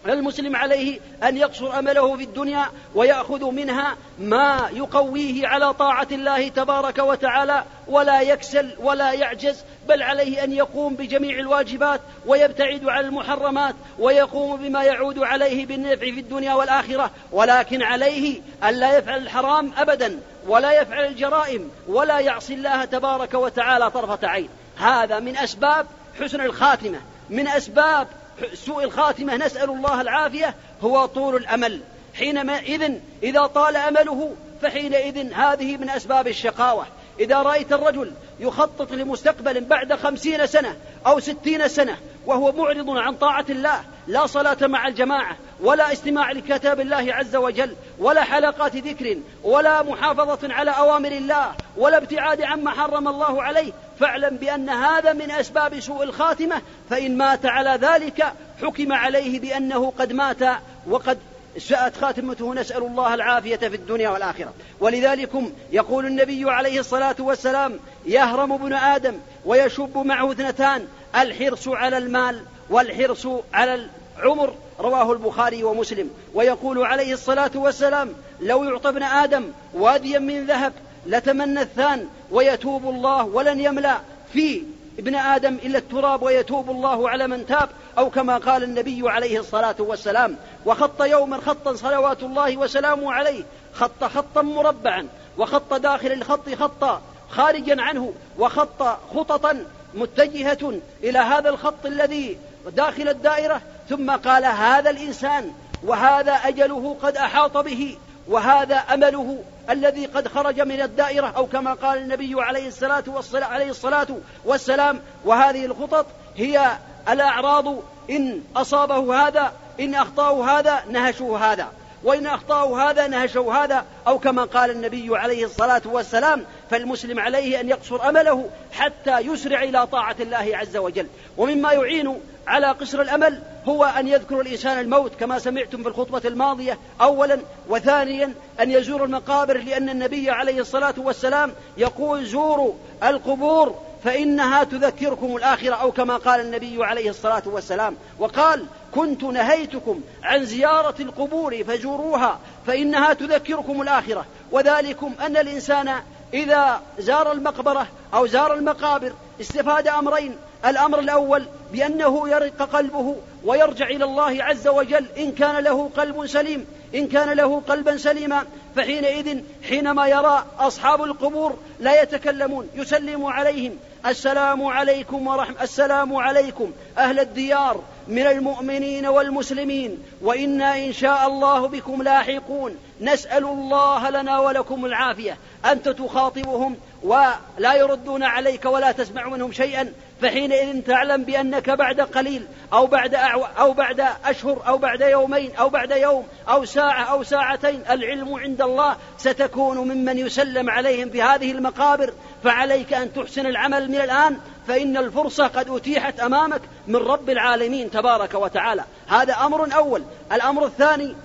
المسلم 0.09 0.55
عليه 0.55 0.99
أن 1.23 1.37
يقصر 1.37 1.79
أمله 1.79 2.17
في 2.17 2.23
الدنيا 2.23 2.65
ويأخذ 2.95 3.51
منها 3.51 3.97
ما 4.19 4.69
يقويه 4.73 5.47
على 5.47 5.73
طاعة 5.73 6.07
الله 6.11 6.47
تبارك 6.47 6.97
وتعالى 6.97 7.63
ولا 7.87 8.21
يكسل 8.21 8.75
ولا 8.79 9.11
يعجز 9.11 9.63
بل 9.87 10.03
عليه 10.03 10.43
أن 10.43 10.51
يقوم 10.51 10.95
بجميع 10.95 11.39
الواجبات 11.39 12.01
ويبتعد 12.25 12.85
عن 12.85 13.05
المحرمات 13.05 13.75
ويقوم 13.99 14.57
بما 14.57 14.83
يعود 14.83 15.19
عليه 15.19 15.65
بالنفع 15.65 15.95
في 15.95 16.19
الدنيا 16.19 16.53
والآخرة. 16.53 17.11
ولكن 17.31 17.83
عليه 17.83 18.41
أن 18.63 18.73
لا 18.73 18.97
يفعل 18.97 19.17
الحرام 19.17 19.71
أبدا 19.77 20.19
ولا 20.47 20.81
يفعل 20.81 21.05
الجرائم 21.05 21.71
ولا 21.87 22.19
يعصي 22.19 22.53
الله 22.53 22.85
تبارك 22.85 23.33
وتعالى 23.33 23.91
طرفة 23.91 24.27
عين. 24.27 24.49
هذا 24.77 25.19
من 25.19 25.37
أسباب 25.37 25.87
حسن 26.19 26.41
الخاتمة 26.41 26.99
من 27.29 27.47
أسباب 27.47 28.07
سوء 28.53 28.83
الخاتمة 28.83 29.35
نسأل 29.35 29.69
الله 29.69 30.01
العافية 30.01 30.55
هو 30.81 31.05
طول 31.05 31.35
الأمل. 31.35 31.81
حينما 32.13 32.59
إذن 32.59 33.01
إذا 33.23 33.45
طال 33.45 33.75
أمله 33.75 34.35
فحينئذ 34.61 35.33
هذه 35.33 35.77
من 35.77 35.89
أسباب 35.89 36.27
الشقاوة. 36.27 36.85
إذا 37.19 37.37
رأيت 37.37 37.73
الرجل 37.73 38.11
يخطط 38.39 38.91
لمستقبل 38.91 39.63
بعد 39.63 39.93
خمسين 39.93 40.47
سنة 40.47 40.75
أو 41.07 41.19
ستين 41.19 41.67
سنة 41.67 41.97
وهو 42.25 42.51
معرض 42.51 42.89
عن 42.89 43.15
طاعة 43.15 43.45
الله 43.49 43.83
لا 44.07 44.25
صلاة 44.25 44.67
مع 44.67 44.87
الجماعة 44.87 45.35
ولا 45.59 45.93
استماع 45.93 46.31
لكتاب 46.31 46.79
الله 46.79 47.13
عز 47.13 47.35
وجل 47.35 47.75
ولا 47.99 48.23
حلقات 48.23 48.75
ذكر 48.75 49.17
ولا 49.43 49.83
محافظة 49.83 50.53
على 50.53 50.71
أوامر 50.71 51.11
الله 51.11 51.51
ولا 51.77 51.97
ابتعاد 51.97 52.41
عما 52.41 52.71
حرم 52.71 53.07
الله 53.07 53.43
عليه 53.43 53.71
فاعلم 54.01 54.37
بأن 54.37 54.69
هذا 54.69 55.13
من 55.13 55.31
أسباب 55.31 55.79
سوء 55.79 56.03
الخاتمة 56.03 56.61
فإن 56.89 57.17
مات 57.17 57.45
على 57.45 57.79
ذلك 57.81 58.33
حكم 58.61 58.93
عليه 58.93 59.39
بأنه 59.39 59.93
قد 59.99 60.13
مات 60.13 60.39
وقد 60.87 61.17
ساءت 61.57 61.97
خاتمته. 61.97 62.53
نسأل 62.53 62.83
الله 62.83 63.13
العافية 63.13 63.55
في 63.55 63.75
الدنيا 63.75 64.09
والآخرة. 64.09 64.53
ولذلك 64.79 65.29
يقول 65.71 66.05
النبي 66.05 66.51
عليه 66.51 66.79
الصلاة 66.79 67.15
والسلام 67.19 67.79
يهرم 68.05 68.51
ابن 68.51 68.73
آدم 68.73 69.13
ويشب 69.45 69.97
معه 69.97 70.31
اثنتان 70.31 70.87
الحرص 71.15 71.67
على 71.67 71.97
المال 71.97 72.41
والحرص 72.69 73.27
على 73.53 73.87
العمر 74.17 74.53
رواه 74.79 75.11
البخاري 75.11 75.63
ومسلم. 75.63 76.09
ويقول 76.33 76.85
عليه 76.85 77.13
الصلاة 77.13 77.51
والسلام 77.55 78.13
لو 78.39 78.63
يعطى 78.63 78.89
ابن 78.89 79.03
آدم 79.03 79.43
واديا 79.73 80.19
من 80.19 80.45
ذهب 80.45 80.73
لتمنى 81.05 81.61
الثان 81.61 82.07
ويتوب 82.31 82.89
الله 82.89 83.25
ولن 83.25 83.59
يملأ 83.59 84.01
في 84.33 84.63
ابن 84.99 85.15
آدم 85.15 85.53
إلا 85.53 85.77
التراب 85.77 86.21
ويتوب 86.21 86.69
الله 86.69 87.09
على 87.09 87.27
من 87.27 87.45
تاب 87.45 87.69
أو 87.97 88.09
كما 88.09 88.37
قال 88.37 88.63
النبي 88.63 89.09
عليه 89.09 89.39
الصلاة 89.39 89.75
والسلام 89.79 90.37
وخط 90.65 91.01
يوما 91.01 91.37
خطا 91.37 91.73
صلوات 91.73 92.23
الله 92.23 92.57
وسلامه 92.57 93.13
عليه 93.13 93.43
خط 93.73 94.03
خطا 94.03 94.41
مربعا 94.41 95.07
وخط 95.37 95.73
داخل 95.73 96.11
الخط 96.11 96.49
خطا 96.49 97.01
خارجا 97.29 97.81
عنه 97.81 98.13
وخط 98.39 98.83
خططا 99.15 99.65
متجهة 99.93 100.79
إلى 101.03 101.19
هذا 101.19 101.49
الخط 101.49 101.85
الذي 101.85 102.37
داخل 102.75 103.09
الدائرة 103.09 103.61
ثم 103.89 104.11
قال 104.11 104.45
هذا 104.45 104.89
الإنسان 104.89 105.51
وهذا 105.83 106.33
أجله 106.33 106.97
قد 107.03 107.17
أحاط 107.17 107.57
به 107.57 107.97
وهذا 108.27 108.75
أمله 108.75 109.43
الذي 109.69 110.05
قد 110.05 110.27
خرج 110.27 110.61
من 110.61 110.81
الدائرة 110.81 111.27
أو 111.27 111.45
كما 111.45 111.73
قال 111.73 111.97
النبي 111.97 112.33
عليه 112.37 112.67
الصلاة 112.67 113.03
والسلام, 113.07 113.53
عليه 113.53 113.69
الصلاة 113.69 114.07
والسلام. 114.45 115.01
وهذه 115.25 115.65
الخطط 115.65 116.05
هي 116.35 116.71
الأعراض. 117.09 117.75
إن 118.09 118.41
أصابه 118.55 119.27
هذا 119.27 119.51
إن 119.79 119.95
أخطأه 119.95 120.59
هذا 120.59 120.83
نهشوا 120.89 121.37
هذا. 121.37 121.67
وإن 122.03 122.27
أخطأوا 122.27 122.81
هذا 122.81 123.07
نهشوا 123.07 123.53
هذا 123.53 123.85
أو 124.07 124.19
كما 124.19 124.43
قال 124.43 124.71
النبي 124.71 125.17
عليه 125.17 125.45
الصلاة 125.45 125.81
والسلام 125.85 126.45
فالمسلم 126.71 127.19
عليه 127.19 127.59
أن 127.59 127.69
يقصر 127.69 128.09
أمله 128.09 128.49
حتى 128.71 129.19
يسرع 129.19 129.63
إلى 129.63 129.87
طاعة 129.87 130.15
الله 130.19 130.49
عز 130.53 130.77
وجل. 130.77 131.07
ومما 131.37 131.73
يعين 131.73 132.19
على 132.47 132.67
قصر 132.67 133.01
الأمل 133.01 133.39
هو 133.65 133.83
أن 133.83 134.07
يذكر 134.07 134.41
الإنسان 134.41 134.79
الموت 134.79 135.11
كما 135.19 135.39
سمعتم 135.39 135.83
في 135.83 135.89
الخطبة 135.89 136.21
الماضية 136.25 136.77
أولا 137.01 137.39
وثانيا 137.69 138.33
أن 138.59 138.71
يزور 138.71 139.03
المقابر 139.03 139.57
لأن 139.57 139.89
النبي 139.89 140.29
عليه 140.29 140.61
الصلاة 140.61 140.93
والسلام 140.97 141.51
يقول 141.77 142.25
زوروا 142.25 142.73
القبور 143.03 143.75
فإنها 144.03 144.63
تذكركم 144.63 145.35
الآخرة. 145.35 145.75
أو 145.75 145.91
كما 145.91 146.17
قال 146.17 146.39
النبي 146.39 146.85
عليه 146.85 147.09
الصلاة 147.09 147.43
والسلام 147.45 147.95
وقال 148.19 148.65
كنت 148.91 149.23
نهيتكم 149.23 150.01
عن 150.23 150.45
زيارة 150.45 150.95
القبور 150.99 151.63
فزوروها 151.63 152.39
فإنها 152.67 153.13
تذكركم 153.13 153.81
الآخرة. 153.81 154.25
وذلكم 154.51 155.13
أن 155.25 155.37
الإنسان 155.37 156.01
إذا 156.33 156.81
زار 156.99 157.31
المقبرة 157.31 157.87
أو 158.13 158.27
زار 158.27 158.53
المقابر 158.53 159.13
استفاد 159.41 159.87
أمرين. 159.87 160.37
الأمر 160.65 160.99
الأول 160.99 161.45
بأنه 161.71 162.29
يرق 162.29 162.61
قلبه 162.61 163.15
ويرجع 163.45 163.85
إلى 163.85 164.05
الله 164.05 164.43
عز 164.43 164.67
وجل 164.67 165.05
إن 165.17 165.31
كان 165.31 165.63
له 165.63 165.89
قلب 165.97 166.25
سليم 166.25 166.65
إن 166.95 167.07
كان 167.07 167.29
له 167.29 167.61
قلبا 167.67 167.97
سليما. 167.97 168.45
فحينئذ 168.75 169.39
حينما 169.69 170.07
يرى 170.07 170.45
أصحاب 170.59 171.03
القبور 171.03 171.57
لا 171.79 172.01
يتكلمون 172.01 172.69
يسلم 172.75 173.25
عليهم. 173.25 173.77
السلام 174.05 174.65
عليكم 174.65 175.27
ورحمة 175.27 175.61
السلام 175.61 176.15
عليكم 176.15 176.71
أهل 176.97 177.19
الديار 177.19 177.81
من 178.07 178.27
المؤمنين 178.27 179.05
والمسلمين. 179.05 180.03
وإنا 180.21 180.77
إن 180.77 180.93
شاء 180.93 181.27
الله 181.27 181.67
بكم 181.67 182.01
لاحقون. 182.03 182.77
نسأل 183.01 183.43
الله 183.43 184.09
لنا 184.09 184.39
ولكم 184.39 184.85
العافية. 184.85 185.37
أنت 185.65 185.89
تخاطبهم 185.89 186.75
ولا 187.03 187.73
يردون 187.73 188.23
عليك 188.23 188.65
ولا 188.65 188.91
تسمع 188.91 189.29
منهم 189.29 189.51
شيئا 189.51 189.93
فحينئذ 190.21 190.81
تعلم 190.81 191.23
بأنك 191.23 191.69
بعد 191.69 192.01
قليل 192.01 192.45
أو 192.73 192.87
بعد 192.87 193.15
أو 193.59 193.73
بعد 193.73 194.05
أشهر 194.25 194.61
أو 194.67 194.77
بعد 194.77 195.01
يومين 195.01 195.55
أو 195.55 195.69
بعد 195.69 195.91
يوم 195.91 196.27
أو 196.49 196.65
ساعة 196.65 197.03
أو 197.03 197.23
ساعتين 197.23 197.83
العلم 197.89 198.33
عند 198.33 198.61
الله 198.61 198.95
ستكون 199.17 199.77
ممن 199.77 200.17
يسلم 200.17 200.69
عليهم 200.69 201.09
في 201.09 201.21
هذه 201.21 201.51
المقابر. 201.51 202.13
فعليك 202.43 202.93
أن 202.93 203.13
تحسن 203.13 203.45
العمل 203.45 203.87
من 203.87 203.95
الآن 204.01 204.37
فإن 204.67 204.97
الفرصة 204.97 205.47
قد 205.47 205.69
أتيحت 205.69 206.19
أمامك 206.19 206.61
من 206.87 206.95
رب 206.95 207.29
العالمين 207.29 207.91
تبارك 207.91 208.33
وتعالى. 208.33 208.83
هذا 209.07 209.33
أمر 209.33 209.75
أول. 209.75 210.03
الأمر 210.31 210.65
الثاني 210.65 211.15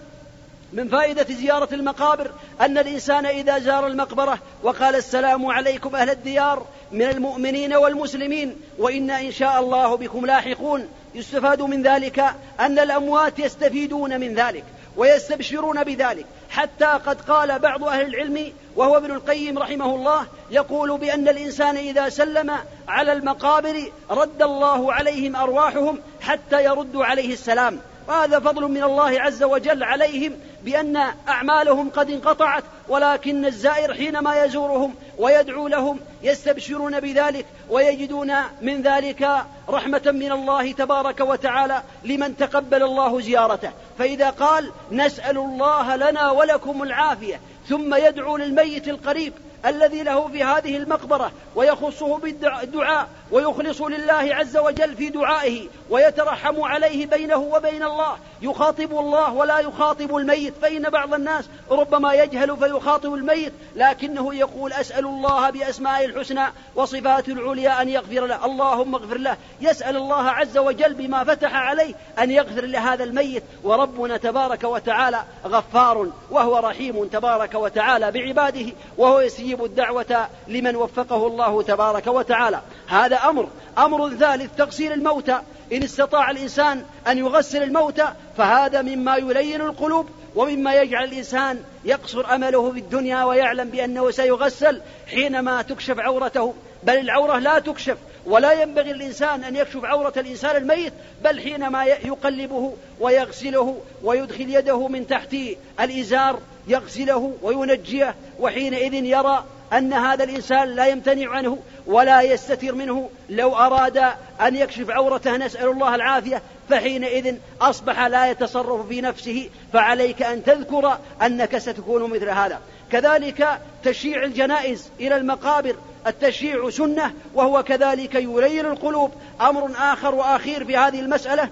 من 0.76 0.88
فائدة 0.88 1.34
زيارة 1.34 1.68
المقابر 1.72 2.30
أن 2.60 2.78
الإنسان 2.78 3.26
إذا 3.26 3.58
زار 3.58 3.86
المقبرة 3.86 4.38
وقال 4.62 4.94
السلام 4.94 5.46
عليكم 5.46 5.96
أهل 5.96 6.10
الديار 6.10 6.66
من 6.92 7.02
المؤمنين 7.02 7.74
والمسلمين 7.74 8.56
وإنا 8.78 9.20
إن 9.20 9.32
شاء 9.32 9.60
الله 9.60 9.96
بكم 9.96 10.26
لاحقون 10.26 10.88
يستفاد 11.14 11.62
من 11.62 11.82
ذلك 11.82 12.24
أن 12.60 12.78
الأموات 12.78 13.38
يستفيدون 13.38 14.20
من 14.20 14.34
ذلك 14.34 14.64
ويستبشرون 14.96 15.84
بذلك. 15.84 16.26
حتى 16.50 16.84
قد 16.84 17.20
قال 17.20 17.58
بعض 17.58 17.84
أهل 17.84 18.06
العلم 18.06 18.52
وهو 18.76 18.96
ابن 18.96 19.10
القيم 19.10 19.58
رحمه 19.58 19.94
الله 19.94 20.26
يقول 20.50 20.98
بأن 20.98 21.28
الإنسان 21.28 21.76
إذا 21.76 22.08
سلم 22.08 22.52
على 22.88 23.12
المقابر 23.12 23.92
رد 24.10 24.42
الله 24.42 24.92
عليهم 24.92 25.36
أرواحهم 25.36 25.98
حتى 26.20 26.64
يردوا 26.64 27.04
عليه 27.04 27.32
السلام. 27.32 27.80
وهذا 28.08 28.38
فضل 28.38 28.62
من 28.62 28.82
الله 28.82 29.20
عز 29.20 29.42
وجل 29.42 29.82
عليهم 29.82 30.32
بأن 30.62 30.96
أعمالهم 31.28 31.90
قد 31.90 32.10
انقطعت 32.10 32.64
ولكن 32.88 33.46
الزائر 33.46 33.94
حينما 33.94 34.44
يزورهم 34.44 34.94
ويدعو 35.18 35.68
لهم 35.68 36.00
يستبشرون 36.22 37.00
بذلك 37.00 37.46
ويجدون 37.70 38.32
من 38.62 38.82
ذلك 38.82 39.28
رحمة 39.68 40.02
من 40.06 40.32
الله 40.32 40.72
تبارك 40.72 41.20
وتعالى 41.20 41.82
لمن 42.04 42.36
تقبل 42.36 42.82
الله 42.82 43.20
زيارته. 43.20 43.70
فإذا 43.98 44.30
قال 44.30 44.72
نسأل 44.90 45.38
الله 45.38 45.96
لنا 45.96 46.30
ولكم 46.30 46.82
العافية 46.82 47.40
ثم 47.68 47.94
يدعو 47.94 48.36
للميت 48.36 48.88
القريب 48.88 49.32
الذي 49.66 50.02
له 50.02 50.28
في 50.28 50.44
هذه 50.44 50.76
المقبرة 50.76 51.32
ويخصه 51.54 52.18
بالدعاء 52.18 53.08
ويخلص 53.30 53.80
لله 53.80 54.34
عز 54.34 54.56
وجل 54.56 54.96
في 54.96 55.08
دعائه 55.08 55.68
ويترحم 55.90 56.60
عليه 56.60 57.06
بينه 57.06 57.36
وبين 57.36 57.82
الله. 57.82 58.16
يخاطب 58.42 58.98
الله 58.98 59.32
ولا 59.32 59.58
يخاطب 59.58 60.16
الميت. 60.16 60.54
فإن 60.62 60.82
بعض 60.82 61.14
الناس 61.14 61.44
ربما 61.70 62.12
يجهل 62.12 62.56
فيخاطب 62.56 63.14
الميت 63.14 63.52
لكنه 63.76 64.34
يقول 64.34 64.72
أسأل 64.72 65.06
الله 65.06 65.50
بأسماء 65.50 66.04
الحسنى 66.04 66.44
وصفات 66.74 67.28
العليا 67.28 67.82
أن 67.82 67.88
يغفر 67.88 68.26
له. 68.26 68.44
اللهم 68.44 68.94
اغفر 68.94 69.18
له. 69.18 69.36
يسأل 69.60 69.96
الله 69.96 70.30
عز 70.30 70.58
وجل 70.58 70.94
بما 70.94 71.24
فتح 71.24 71.54
عليه 71.54 71.94
أن 72.18 72.30
يغفر 72.30 72.64
لهذا 72.64 73.04
الميت. 73.04 73.42
وربنا 73.64 74.16
تبارك 74.16 74.64
وتعالى 74.64 75.24
غفار 75.46 76.08
وهو 76.30 76.58
رحيم 76.58 77.04
تبارك 77.04 77.54
وتعالى 77.54 78.10
بعباده 78.10 78.72
وهو 78.98 79.20
يستجيب 79.20 79.64
الدعوة 79.64 80.28
لمن 80.48 80.76
وفقه 80.76 81.26
الله 81.26 81.62
تبارك 81.62 82.06
وتعالى. 82.06 82.60
هذا 82.86 83.15
أمر 83.16 83.48
أمر 83.78 84.10
ثالث 84.10 84.50
تغسيل 84.58 84.92
الموتى. 84.92 85.40
إن 85.72 85.82
استطاع 85.82 86.30
الإنسان 86.30 86.84
أن 87.08 87.18
يغسل 87.18 87.62
الموتى 87.62 88.08
فهذا 88.36 88.82
مما 88.82 89.16
يلين 89.16 89.60
القلوب 89.60 90.08
ومما 90.34 90.74
يجعل 90.74 91.04
الإنسان 91.04 91.60
يقصر 91.84 92.34
أمله 92.34 92.72
في 92.72 92.78
الدنيا 92.78 93.24
ويعلم 93.24 93.70
بأنه 93.70 94.10
سيغسل 94.10 94.82
حينما 95.06 95.62
تكشف 95.62 95.98
عورته. 95.98 96.54
بل 96.82 96.98
العورة 96.98 97.38
لا 97.38 97.58
تكشف 97.58 97.96
ولا 98.26 98.52
ينبغي 98.52 98.90
الإنسان 98.90 99.44
أن 99.44 99.56
يكشف 99.56 99.84
عورة 99.84 100.12
الإنسان 100.16 100.56
الميت 100.56 100.92
بل 101.24 101.40
حينما 101.40 101.84
يقلبه 101.84 102.74
ويغسله 103.00 103.80
ويدخل 104.02 104.50
يده 104.50 104.88
من 104.88 105.06
تحت 105.06 105.36
الإزار 105.80 106.40
يغسله 106.68 107.32
وينجيه 107.42 108.14
وحينئذ 108.40 108.94
يرى 108.94 109.44
أن 109.72 109.92
هذا 109.92 110.24
الإنسان 110.24 110.68
لا 110.68 110.86
يمتنع 110.86 111.30
عنه 111.30 111.58
ولا 111.86 112.22
يستتر 112.22 112.74
منه 112.74 113.10
لو 113.30 113.56
أراد 113.56 113.96
أن 114.40 114.56
يكشف 114.56 114.90
عورته 114.90 115.36
نسأل 115.36 115.68
الله 115.68 115.94
العافية 115.94 116.42
فحينئذ 116.68 117.36
أصبح 117.60 118.00
لا 118.00 118.30
يتصرف 118.30 118.88
في 118.88 119.00
نفسه 119.00 119.50
فعليك 119.72 120.22
أن 120.22 120.44
تذكر 120.44 120.98
أنك 121.22 121.58
ستكون 121.58 122.10
مثل 122.10 122.28
هذا. 122.28 122.60
كذلك 122.92 123.60
تشييع 123.84 124.24
الجنائز 124.24 124.90
إلى 125.00 125.16
المقابر 125.16 125.76
التشييع 126.06 126.70
سنة 126.70 127.12
وهو 127.34 127.62
كذلك 127.62 128.14
يلين 128.14 128.66
القلوب 128.66 129.12
أمر 129.40 129.70
آخر 129.76 130.14
وأخير 130.14 130.64
في 130.64 130.76
هذه 130.76 131.00
المسألة. 131.00 131.48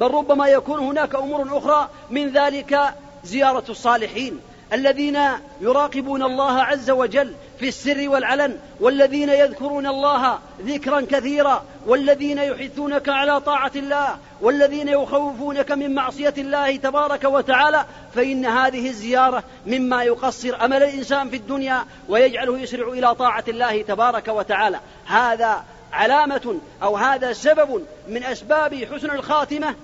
بل 0.00 0.10
ربما 0.10 0.48
يكون 0.48 0.78
هناك 0.80 1.14
أمور 1.14 1.58
أخرى 1.58 1.88
من 2.10 2.32
ذلك 2.32 2.94
زيارة 3.24 3.64
الصالحين. 3.68 4.40
الذين 4.74 5.18
يراقبون 5.60 6.22
الله 6.22 6.62
عز 6.62 6.90
وجل 6.90 7.34
في 7.58 7.68
السر 7.68 8.08
والعلن 8.08 8.58
والذين 8.80 9.28
يذكرون 9.28 9.86
الله 9.86 10.38
ذكرا 10.62 11.00
كثيرا 11.00 11.64
والذين 11.86 12.38
يحثونك 12.38 13.08
على 13.08 13.40
طاعة 13.40 13.72
الله 13.76 14.16
والذين 14.40 14.88
يخوفونك 14.88 15.72
من 15.72 15.94
معصية 15.94 16.34
الله 16.38 16.76
تبارك 16.76 17.24
وتعالى 17.24 17.84
فإن 18.14 18.46
هذه 18.46 18.88
الزيارة 18.88 19.42
مما 19.66 20.02
يقصر 20.02 20.64
أمل 20.64 20.82
الإنسان 20.82 21.30
في 21.30 21.36
الدنيا 21.36 21.84
ويجعله 22.08 22.58
يسرع 22.58 22.88
إلى 22.88 23.14
طاعة 23.14 23.44
الله 23.48 23.82
تبارك 23.82 24.28
وتعالى. 24.28 24.80
هذا 25.06 25.64
علامة 25.92 26.60
أو 26.82 26.96
هذا 26.96 27.32
سبب 27.32 27.84
من 28.08 28.24
أسباب 28.24 28.74
حسن 28.74 29.10
الخاتمة. 29.10 29.74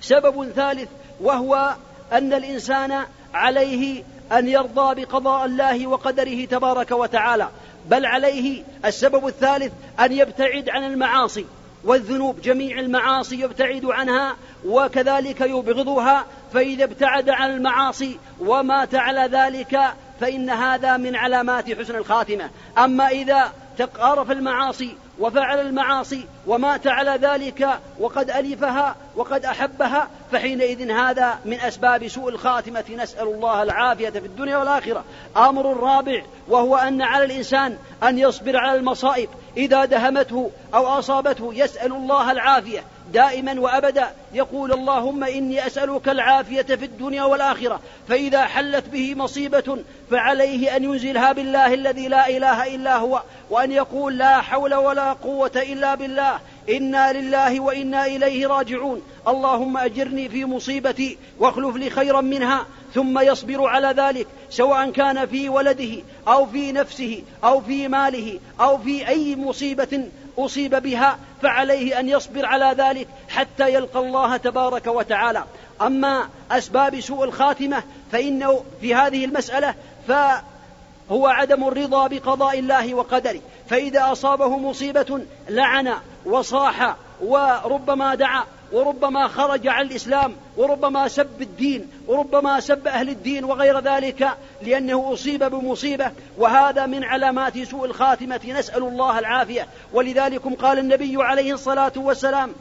سبب 0.00 0.50
ثالث 0.56 0.88
وهو 1.20 1.74
أن 2.12 2.32
الإنسان 2.32 3.04
عليه 3.34 4.02
أن 4.32 4.48
يرضى 4.48 5.04
بقضاء 5.04 5.44
الله 5.44 5.86
وقدره 5.86 6.44
تبارك 6.44 6.90
وتعالى 6.90 7.48
بل 7.86 8.06
عليه 8.06 8.62
السبب 8.84 9.26
الثالث 9.26 9.72
أن 10.00 10.12
يبتعد 10.12 10.68
عن 10.68 10.84
المعاصي 10.84 11.46
والذنوب 11.84 12.40
جميع 12.40 12.78
المعاصي 12.78 13.40
يبتعد 13.40 13.84
عنها 13.84 14.36
وكذلك 14.66 15.40
يبغضها 15.40 16.24
فإذا 16.52 16.84
ابتعد 16.84 17.30
عن 17.30 17.50
المعاصي 17.50 18.18
ومات 18.40 18.94
على 18.94 19.28
ذلك 19.32 19.80
فإن 20.20 20.50
هذا 20.50 20.96
من 20.96 21.16
علامات 21.16 21.78
حسن 21.78 21.96
الخاتمة. 21.96 22.50
أما 22.78 23.08
إذا 23.08 23.52
تقارف 23.78 24.30
المعاصي 24.30 24.96
وفعل 25.18 25.60
المعاصي 25.60 26.26
ومات 26.46 26.86
على 26.86 27.10
ذلك 27.10 27.68
وقد 27.98 28.30
ألفها 28.30 28.96
وقد 29.16 29.44
أحبها 29.44 30.08
فحينئذ 30.32 30.90
هذا 30.90 31.38
من 31.44 31.60
أسباب 31.60 32.08
سوء 32.08 32.28
الخاتمة. 32.28 32.84
نسأل 32.90 33.28
الله 33.28 33.62
العافية 33.62 34.10
في 34.10 34.26
الدنيا 34.26 34.56
والآخرة. 34.56 35.04
أمر 35.36 35.72
الرابع 35.72 36.22
وهو 36.48 36.76
أن 36.76 37.02
على 37.02 37.24
الإنسان 37.24 37.78
أن 38.02 38.18
يصبر 38.18 38.56
على 38.56 38.78
المصائب. 38.78 39.28
إذا 39.56 39.84
دهمته 39.84 40.50
أو 40.74 40.86
أصابته 40.86 41.54
يسأل 41.54 41.92
الله 41.92 42.32
العافية. 42.32 42.84
دائما 43.12 43.60
وأبدا 43.60 44.10
يقول 44.34 44.72
اللهم 44.72 45.24
إني 45.24 45.66
أسألك 45.66 46.08
العافية 46.08 46.62
في 46.62 46.84
الدنيا 46.84 47.22
والآخرة 47.22 47.80
فإذا 48.08 48.44
حلت 48.44 48.88
به 48.88 49.14
مصيبة 49.14 49.78
فعليه 50.10 50.76
أن 50.76 50.84
ينزلها 50.84 51.32
بالله 51.32 51.74
الذي 51.74 52.08
لا 52.08 52.28
إله 52.28 52.74
إلا 52.74 52.96
هو 52.96 53.22
وأن 53.50 53.72
يقول 53.72 54.18
لا 54.18 54.40
حول 54.40 54.74
ولا 54.74 55.12
قوة 55.12 55.50
إلا 55.56 55.94
بالله 55.94 56.38
إنا 56.70 57.12
لله 57.12 57.60
وإنا 57.60 58.06
إليه 58.06 58.46
راجعون. 58.46 59.02
اللهم 59.28 59.76
أجرني 59.76 60.28
في 60.28 60.44
مصيبتي 60.44 61.18
واخلف 61.38 61.76
لي 61.76 61.90
خيرا 61.90 62.20
منها 62.20 62.66
ثم 62.94 63.18
يصبر 63.18 63.66
على 63.66 63.94
ذلك 63.96 64.26
سواء 64.50 64.90
كان 64.90 65.26
في 65.26 65.48
ولده 65.48 66.02
أو 66.28 66.46
في 66.46 66.72
نفسه 66.72 67.22
أو 67.44 67.60
في 67.60 67.88
ماله 67.88 68.38
أو 68.60 68.78
في 68.78 69.08
أي 69.08 69.36
مصيبة 69.36 70.08
أصيب 70.38 70.82
بها 70.82 71.18
فعليه 71.42 72.00
أن 72.00 72.08
يصبر 72.08 72.46
على 72.46 72.74
ذلك 72.78 73.08
حتى 73.28 73.74
يلقى 73.74 74.00
الله 74.00 74.36
تبارك 74.36 74.86
وتعالى. 74.86 75.44
أما 75.82 76.28
أسباب 76.50 77.00
سوء 77.00 77.24
الخاتمة 77.24 77.82
فإنه 78.12 78.64
في 78.80 78.94
هذه 78.94 79.24
المسألة 79.24 79.74
فهو 80.08 81.26
عدم 81.26 81.68
الرضا 81.68 82.06
بقضاء 82.06 82.58
الله 82.58 82.94
وقدره. 82.94 83.40
فإذا 83.68 84.12
أصابه 84.12 84.58
مصيبة 84.58 85.20
لعن 85.48 85.94
وصاح 86.26 86.96
وربما 87.20 88.14
دعا 88.14 88.44
وربما 88.72 89.28
خرج 89.28 89.66
عن 89.66 89.86
الإسلام 89.86 90.36
وربما 90.56 91.08
سب 91.08 91.42
الدين 91.42 91.90
وربما 92.06 92.60
سب 92.60 92.86
أهل 92.86 93.08
الدين 93.08 93.44
وغير 93.44 93.80
ذلك 93.80 94.28
لأنه 94.62 95.12
أصيب 95.12 95.44
بمصيبة. 95.44 96.10
وهذا 96.38 96.86
من 96.86 97.04
علامات 97.04 97.58
سوء 97.62 97.84
الخاتمة. 97.84 98.40
نسأل 98.46 98.82
الله 98.82 99.18
العافية. 99.18 99.66
ولذلك 99.92 100.42
قال 100.58 100.78
النبي 100.78 101.22
عليه 101.22 101.54
الصلاة 101.54 101.92
والسلام 101.96 102.52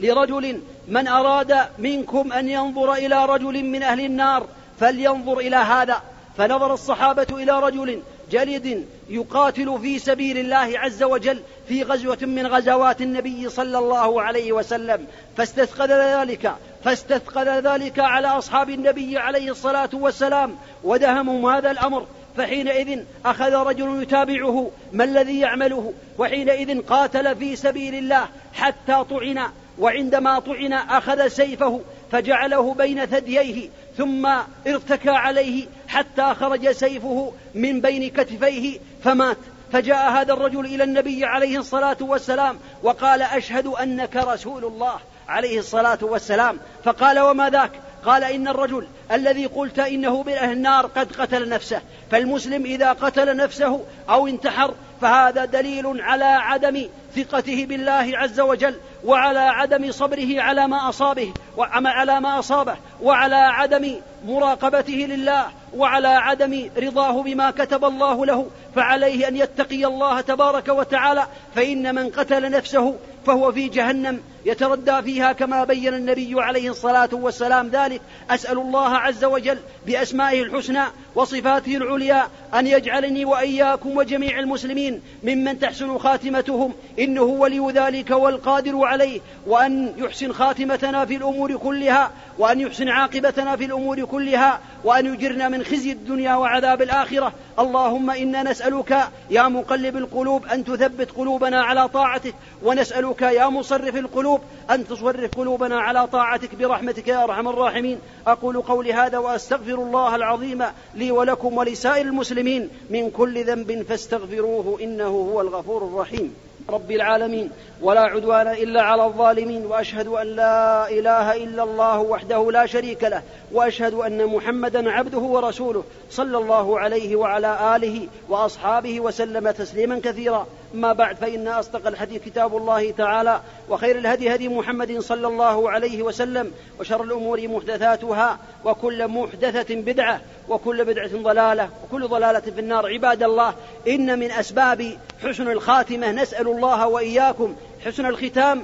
لرجل 0.00 0.60
من 0.88 1.08
أراد 1.08 1.56
منكم 1.78 2.32
أن 2.32 2.48
ينظر 2.48 2.92
إلى 2.92 3.26
رجل 3.26 3.64
من 3.64 3.82
أهل 3.82 4.00
النار 4.00 4.46
فلينظر 4.80 5.38
إلى 5.38 5.56
هذا. 5.56 6.02
فنظر 6.38 6.74
الصحابة 6.74 7.26
إلى 7.30 7.60
رجل 7.60 8.02
جلد 8.30 8.86
يقاتل 9.08 9.78
في 9.82 9.98
سبيل 9.98 10.38
الله 10.38 10.78
عز 10.78 11.02
وجل 11.02 11.42
في 11.70 11.82
غزوة 11.82 12.18
من 12.22 12.46
غزوات 12.46 13.02
النبي 13.02 13.48
صلى 13.48 13.78
الله 13.78 14.22
عليه 14.22 14.52
وسلم 14.52 15.06
فاستثقل 15.36 15.88
ذلك 15.88 16.54
فاستثقل 16.84 17.48
ذلك 17.48 17.98
على 17.98 18.28
أصحاب 18.28 18.70
النبي 18.70 19.18
عليه 19.18 19.50
الصلاة 19.50 19.90
والسلام 19.92 20.56
ودهمهم 20.84 21.46
هذا 21.46 21.70
الأمر. 21.70 22.06
فحينئذ 22.36 23.00
أخذ 23.24 23.52
رجل 23.52 24.02
يتابعه 24.02 24.70
ما 24.92 25.04
الذي 25.04 25.40
يعمله؟ 25.40 25.92
وحينئذ 26.18 26.80
قاتل 26.80 27.36
في 27.36 27.56
سبيل 27.56 27.94
الله 27.94 28.28
حتى 28.54 29.04
طعن 29.10 29.40
وعندما 29.78 30.38
طعن 30.38 30.72
أخذ 30.72 31.28
سيفه 31.28 31.80
فجعله 32.12 32.74
بين 32.74 33.06
ثدييه 33.06 33.68
ثم 33.96 34.26
ارتكى 34.66 35.10
عليه 35.10 35.66
حتى 35.88 36.34
خرج 36.34 36.70
سيفه 36.70 37.32
من 37.54 37.80
بين 37.80 38.10
كتفيه 38.10 38.78
فمات. 39.04 39.38
فجاء 39.72 40.10
هذا 40.10 40.32
الرجل 40.32 40.66
إلى 40.66 40.84
النبي 40.84 41.24
عليه 41.24 41.58
الصلاة 41.58 41.96
والسلام 42.00 42.58
وقال 42.82 43.22
أشهد 43.22 43.66
أنك 43.66 44.16
رسول 44.16 44.64
الله 44.64 44.94
عليه 45.28 45.58
الصلاة 45.58 45.98
والسلام. 46.02 46.58
فقال 46.84 47.20
وما 47.20 47.50
ذاك؟ 47.50 47.72
قال 48.04 48.24
إن 48.24 48.48
الرجل 48.48 48.86
الذي 49.12 49.46
قلت 49.46 49.78
إنه 49.78 50.22
من 50.22 50.32
أهل 50.32 50.52
النار 50.52 50.86
قد 50.86 51.12
قتل 51.12 51.48
نفسه 51.48 51.80
فالمسلم 52.10 52.64
إذا 52.64 52.92
قتل 52.92 53.36
نفسه 53.36 53.84
أو 54.08 54.26
انتحر 54.26 54.74
فهذا 55.00 55.44
دليل 55.44 56.00
على 56.00 56.24
عدم 56.24 56.88
ثقته 57.16 57.66
بالله 57.66 58.10
عز 58.14 58.40
وجل 58.40 58.74
وعلى 59.04 59.38
عدم 59.38 59.92
صبره 59.92 60.42
على 60.42 60.68
ما 60.68 60.88
أصابه 60.88 61.32
وعلى 61.56 62.20
ما 62.20 62.38
أصابه 62.38 62.76
وعلى 63.02 63.36
عدم 63.36 63.94
مراقبته 64.26 64.92
لله. 64.92 65.46
وعلى 65.76 66.08
عدم 66.08 66.70
رضاه 66.76 67.22
بما 67.22 67.50
كتب 67.50 67.84
الله 67.84 68.26
له 68.26 68.46
فعليه 68.74 69.28
أن 69.28 69.36
يتقي 69.36 69.84
الله 69.84 70.20
تبارك 70.20 70.68
وتعالى 70.68 71.26
فإن 71.54 71.94
من 71.94 72.10
قتل 72.10 72.50
نفسه 72.50 72.94
فهو 73.26 73.52
في 73.52 73.68
جهنم. 73.68 74.20
يتردى 74.44 75.02
فيها 75.02 75.32
كما 75.32 75.64
بين 75.64 75.94
النبي 75.94 76.34
عليه 76.42 76.70
الصلاة 76.70 77.08
والسلام 77.12 77.68
ذلك. 77.68 78.00
أسأل 78.30 78.58
الله 78.58 78.88
عز 78.88 79.24
وجل 79.24 79.58
بأسمائه 79.86 80.42
الحسنى 80.42 80.82
وصفاته 81.14 81.76
العليا 81.76 82.26
أن 82.54 82.66
يجعلني 82.66 83.24
وإياكم 83.24 83.96
وجميع 83.96 84.38
المسلمين 84.38 85.02
ممن 85.24 85.60
تحسن 85.60 85.98
خاتمتهم. 85.98 86.72
إنه 86.98 87.22
ولي 87.22 87.72
ذلك 87.72 88.10
والقادر 88.10 88.84
عليه. 88.84 89.20
وأن 89.46 89.94
يحسن 89.96 90.32
خاتمتنا 90.32 91.04
في 91.04 91.16
الأمور 91.16 91.56
كلها. 91.56 92.10
وأن 92.38 92.60
يحسن 92.60 92.88
عاقبتنا 92.88 93.56
في 93.56 93.64
الأمور 93.64 94.04
كلها. 94.04 94.60
وأن 94.84 95.06
يجرنا 95.06 95.48
من 95.48 95.64
خزي 95.64 95.92
الدنيا 95.92 96.34
وعذاب 96.34 96.82
الآخرة. 96.82 97.32
اللهم 97.58 98.10
إنا 98.10 98.42
نسألك 98.42 98.98
يا 99.30 99.48
مقلب 99.48 99.96
القلوب 99.96 100.46
أن 100.46 100.64
تثبت 100.64 101.10
قلوبنا 101.10 101.62
على 101.62 101.88
طاعتك. 101.88 102.34
ونسألك 102.62 103.22
يا 103.22 103.48
مصرف 103.48 103.96
القلوب 103.96 104.29
أن 104.70 104.86
تصرف 104.86 105.34
قلوبنا 105.36 105.80
على 105.80 106.06
طاعتك 106.06 106.54
برحمتك 106.54 107.08
يا 107.08 107.24
أرحم 107.24 107.48
الراحمين. 107.48 107.98
أقول 108.26 108.60
قولي 108.60 108.92
هذا 108.92 109.18
وأستغفر 109.18 109.74
الله 109.74 110.16
العظيم 110.16 110.64
لي 110.94 111.10
ولكم 111.10 111.56
ولسائر 111.56 112.06
المسلمين 112.06 112.68
من 112.90 113.10
كل 113.10 113.44
ذنب 113.44 113.82
فاستغفروه 113.88 114.78
إنه 114.82 115.08
هو 115.08 115.40
الغفور 115.40 115.84
الرحيم. 115.84 116.34
رب 116.68 116.90
العالمين 116.90 117.50
ولا 117.82 118.00
عدوان 118.00 118.48
إلا 118.48 118.82
على 118.82 119.04
الظالمين 119.04 119.66
وأشهد 119.66 120.06
أن 120.08 120.26
لا 120.26 120.88
إله 120.90 121.36
إلا 121.36 121.62
الله 121.62 122.00
وحده 122.00 122.50
لا 122.50 122.66
شريك 122.66 123.04
له 123.04 123.22
وأشهد 123.52 123.94
أن 123.94 124.26
محمدا 124.26 124.90
عبده 124.90 125.18
ورسوله 125.18 125.84
صلى 126.10 126.38
الله 126.38 126.78
عليه 126.78 127.16
وعلى 127.16 127.76
آله 127.76 128.08
وأصحابه 128.28 129.00
وسلم 129.00 129.50
تسليما 129.50 130.00
كثيرا. 130.04 130.46
ما 130.74 130.92
بعد 130.92 131.16
فإن 131.16 131.48
أصدق 131.48 131.86
الحديث 131.86 132.24
كتاب 132.24 132.56
الله 132.56 132.90
تعالى 132.90 133.40
وخير 133.68 133.98
الهدي 133.98 134.34
هدي 134.34 134.48
محمد 134.48 134.98
صلى 134.98 135.26
الله 135.26 135.70
عليه 135.70 136.02
وسلم 136.02 136.52
وشر 136.80 137.02
الأمور 137.02 137.48
محدثاتها 137.48 138.38
وكل 138.64 139.08
محدثة 139.08 139.74
بدعة 139.74 140.20
وكل 140.48 140.84
بدعة 140.84 141.22
ضلالة 141.22 141.70
وكل 141.84 142.08
ضلالة 142.08 142.40
في 142.40 142.60
النار. 142.60 142.86
عباد 142.86 143.22
الله 143.22 143.54
إن 143.88 144.18
من 144.18 144.30
أسباب 144.30 144.98
حسن 145.24 145.48
الخاتمة 145.48 146.12
نسأل 146.12 146.48
الله 146.48 146.88
وإياكم 146.88 147.56
حسن 147.84 148.06
الختام 148.06 148.62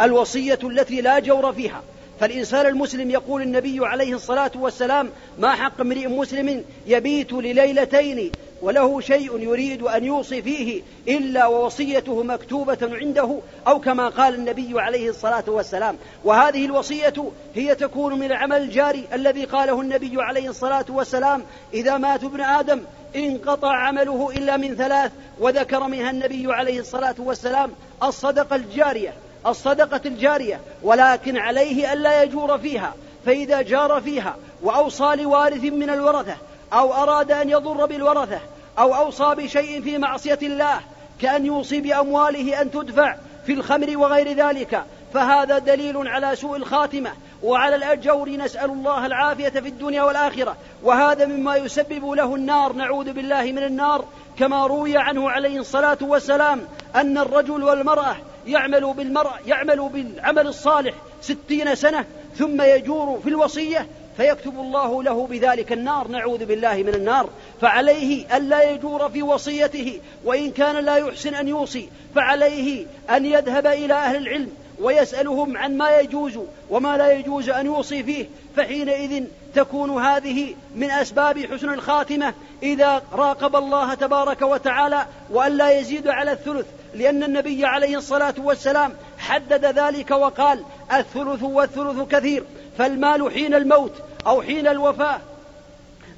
الوصية 0.00 0.58
التي 0.62 1.00
لا 1.00 1.18
جور 1.18 1.52
فيها. 1.52 1.82
فالإنسان 2.20 2.66
المسلم 2.66 3.10
يقول 3.10 3.42
النبي 3.42 3.86
عليه 3.86 4.14
الصلاة 4.14 4.50
والسلام 4.54 5.10
ما 5.38 5.54
حق 5.54 5.80
امرئ 5.80 6.06
مسلم 6.06 6.64
يبيت 6.86 7.32
لليلتين 7.32 8.32
وله 8.64 9.00
شيء 9.00 9.38
يريد 9.38 9.82
أن 9.82 10.04
يوصي 10.04 10.42
فيه 10.42 10.82
إلا 11.08 11.46
ووصيته 11.46 12.22
مكتوبة 12.22 12.78
عنده 12.82 13.38
أو 13.68 13.80
كما 13.80 14.08
قال 14.08 14.34
النبي 14.34 14.80
عليه 14.80 15.10
الصلاة 15.10 15.44
والسلام. 15.46 15.96
وهذه 16.24 16.66
الوصية 16.66 17.32
هي 17.54 17.74
تكون 17.74 18.18
من 18.18 18.26
العمل 18.26 18.62
الجاري 18.62 19.04
الذي 19.12 19.44
قاله 19.44 19.80
النبي 19.80 20.22
عليه 20.22 20.48
الصلاة 20.48 20.84
والسلام 20.88 21.42
إذا 21.74 21.98
مات 21.98 22.24
ابن 22.24 22.40
آدم 22.40 22.80
انقطع 23.16 23.76
عمله 23.76 24.30
إلا 24.36 24.56
من 24.56 24.74
ثلاث 24.74 25.12
وذكر 25.40 25.88
منها 25.88 26.10
النبي 26.10 26.52
عليه 26.52 26.80
الصلاة 26.80 27.14
والسلام 27.18 27.70
الصدقة 28.02 28.56
الجارية 28.56 29.12
الصدقة 29.46 30.00
الجارية 30.06 30.60
ولكن 30.82 31.36
عليه 31.36 31.92
ألا 31.92 32.22
يجور 32.22 32.58
فيها. 32.58 32.94
فإذا 33.26 33.62
جار 33.62 34.00
فيها 34.00 34.36
وأوصى 34.62 35.16
لوارث 35.16 35.64
من 35.64 35.90
الورثة 35.90 36.36
أو 36.72 36.92
أراد 36.92 37.32
أن 37.32 37.50
يضر 37.50 37.86
بالورثة 37.86 38.40
أو 38.78 38.94
أوصى 38.94 39.34
بشيء 39.34 39.82
في 39.82 39.98
معصية 39.98 40.38
الله 40.42 40.80
كأن 41.20 41.46
يوصي 41.46 41.80
بأمواله 41.80 42.60
أن 42.62 42.70
تدفع 42.70 43.16
في 43.46 43.52
الخمر 43.52 43.96
وغير 43.96 44.32
ذلك. 44.32 44.84
فهذا 45.14 45.58
دليل 45.58 46.08
على 46.08 46.36
سوء 46.36 46.56
الخاتمة. 46.56 47.10
وعلى 47.42 47.76
الأجور 47.76 48.30
نسأل 48.30 48.70
الله 48.70 49.06
العافية 49.06 49.48
في 49.48 49.68
الدنيا 49.68 50.02
والآخرة. 50.02 50.56
وهذا 50.82 51.26
مما 51.26 51.56
يسبب 51.56 52.10
له 52.10 52.34
النار. 52.34 52.72
نعوذ 52.72 53.12
بالله 53.12 53.42
من 53.42 53.62
النار. 53.62 54.04
كما 54.38 54.66
روي 54.66 54.96
عنه 54.96 55.30
عليه 55.30 55.58
الصلاة 55.58 55.98
والسلام 56.00 56.60
أن 56.96 57.18
الرجل 57.18 57.62
والمرأة 57.62 58.16
يعمل 58.46 58.92
بالمرأة 58.92 59.34
يعمل 59.46 59.88
بالعمل 59.88 60.46
الصالح 60.46 60.94
ستين 61.20 61.74
سنة 61.74 62.04
ثم 62.36 62.62
يجور 62.62 63.20
في 63.22 63.28
الوصية 63.28 63.86
فيكتب 64.16 64.54
الله 64.60 65.02
له 65.02 65.26
بذلك 65.26 65.72
النار. 65.72 66.08
نعوذ 66.08 66.44
بالله 66.44 66.74
من 66.74 66.94
النار. 66.94 67.28
فعليه 67.60 68.36
ألا 68.36 68.70
يجور 68.70 69.08
في 69.08 69.22
وصيته 69.22 70.00
وإن 70.24 70.50
كان 70.50 70.84
لا 70.84 70.96
يحسن 70.96 71.34
أن 71.34 71.48
يوصي 71.48 71.88
فعليه 72.14 72.86
أن 73.10 73.26
يذهب 73.26 73.66
إلى 73.66 73.94
أهل 73.94 74.16
العلم 74.16 74.50
ويسألهم 74.80 75.56
عن 75.56 75.76
ما 75.76 75.98
يجوز 75.98 76.38
وما 76.70 76.96
لا 76.96 77.12
يجوز 77.12 77.48
أن 77.48 77.66
يوصي 77.66 78.02
فيه 78.02 78.26
فحينئذ 78.56 79.24
تكون 79.54 80.02
هذه 80.02 80.54
من 80.74 80.90
أسباب 80.90 81.46
حسن 81.46 81.68
الخاتمة 81.68 82.34
إذا 82.62 83.02
راقب 83.12 83.56
الله 83.56 83.94
تبارك 83.94 84.42
وتعالى 84.42 85.06
وألا 85.30 85.70
يزيد 85.70 86.08
على 86.08 86.32
الثلث 86.32 86.66
لأن 86.94 87.22
النبي 87.22 87.66
عليه 87.66 87.98
الصلاة 87.98 88.34
والسلام 88.38 88.92
حدد 89.18 89.64
ذلك 89.64 90.10
وقال 90.10 90.64
الثلث 90.92 91.42
والثلث 91.42 92.08
كثير 92.08 92.44
فالمال 92.78 93.32
حين 93.32 93.54
الموت 93.54 93.92
أو 94.26 94.42
حين 94.42 94.66
الوفاة 94.66 95.20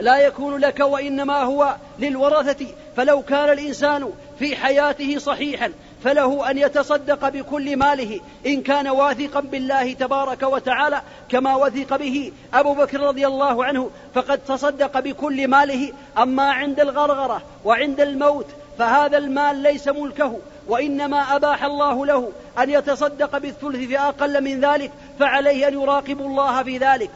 لا 0.01 0.19
يكون 0.19 0.57
لك 0.57 0.81
وإنما 0.81 1.43
هو 1.43 1.77
للورثة. 1.99 2.67
فلو 2.97 3.23
كان 3.23 3.51
الإنسان 3.53 4.13
في 4.39 4.57
حياته 4.57 5.19
صحيحا 5.19 5.73
فله 6.05 6.51
أن 6.51 6.59
يتصدق 6.59 7.29
بكل 7.29 7.77
ماله. 7.77 8.21
إن 8.47 8.63
كان 8.63 8.89
واثقا 8.89 9.41
بالله 9.41 9.93
تبارك 9.93 10.43
وتعالى 10.43 11.03
كما 11.29 11.57
وثق 11.57 11.97
به 11.97 12.33
أبو 12.55 12.75
بكر 12.75 13.01
رضي 13.01 13.27
الله 13.27 13.65
عنه 13.65 13.91
فقد 14.15 14.39
تصدق 14.39 15.01
بكل 15.01 15.49
ماله. 15.49 15.93
أما 16.19 16.53
عند 16.53 16.81
الغرغرة 16.81 17.43
وعند 17.65 18.01
الموت 18.01 18.47
فهذا 18.79 19.19
المال 19.19 19.57
ليس 19.57 19.89
ملكه. 19.89 20.39
وإنما 20.69 21.37
أباح 21.37 21.65
الله 21.65 22.07
له 22.07 22.33
أن 22.59 22.71
يتصدق 22.71 23.39
بالثلث 23.39 23.89
في 23.89 23.99
أقل 23.99 24.45
من 24.45 24.61
ذلك 24.61 24.93
فعليه 25.19 25.69
أن 25.69 25.75
يراقب 25.75 26.21
الله 26.21 26.63
في 26.63 26.79
ذلك. 26.79 27.11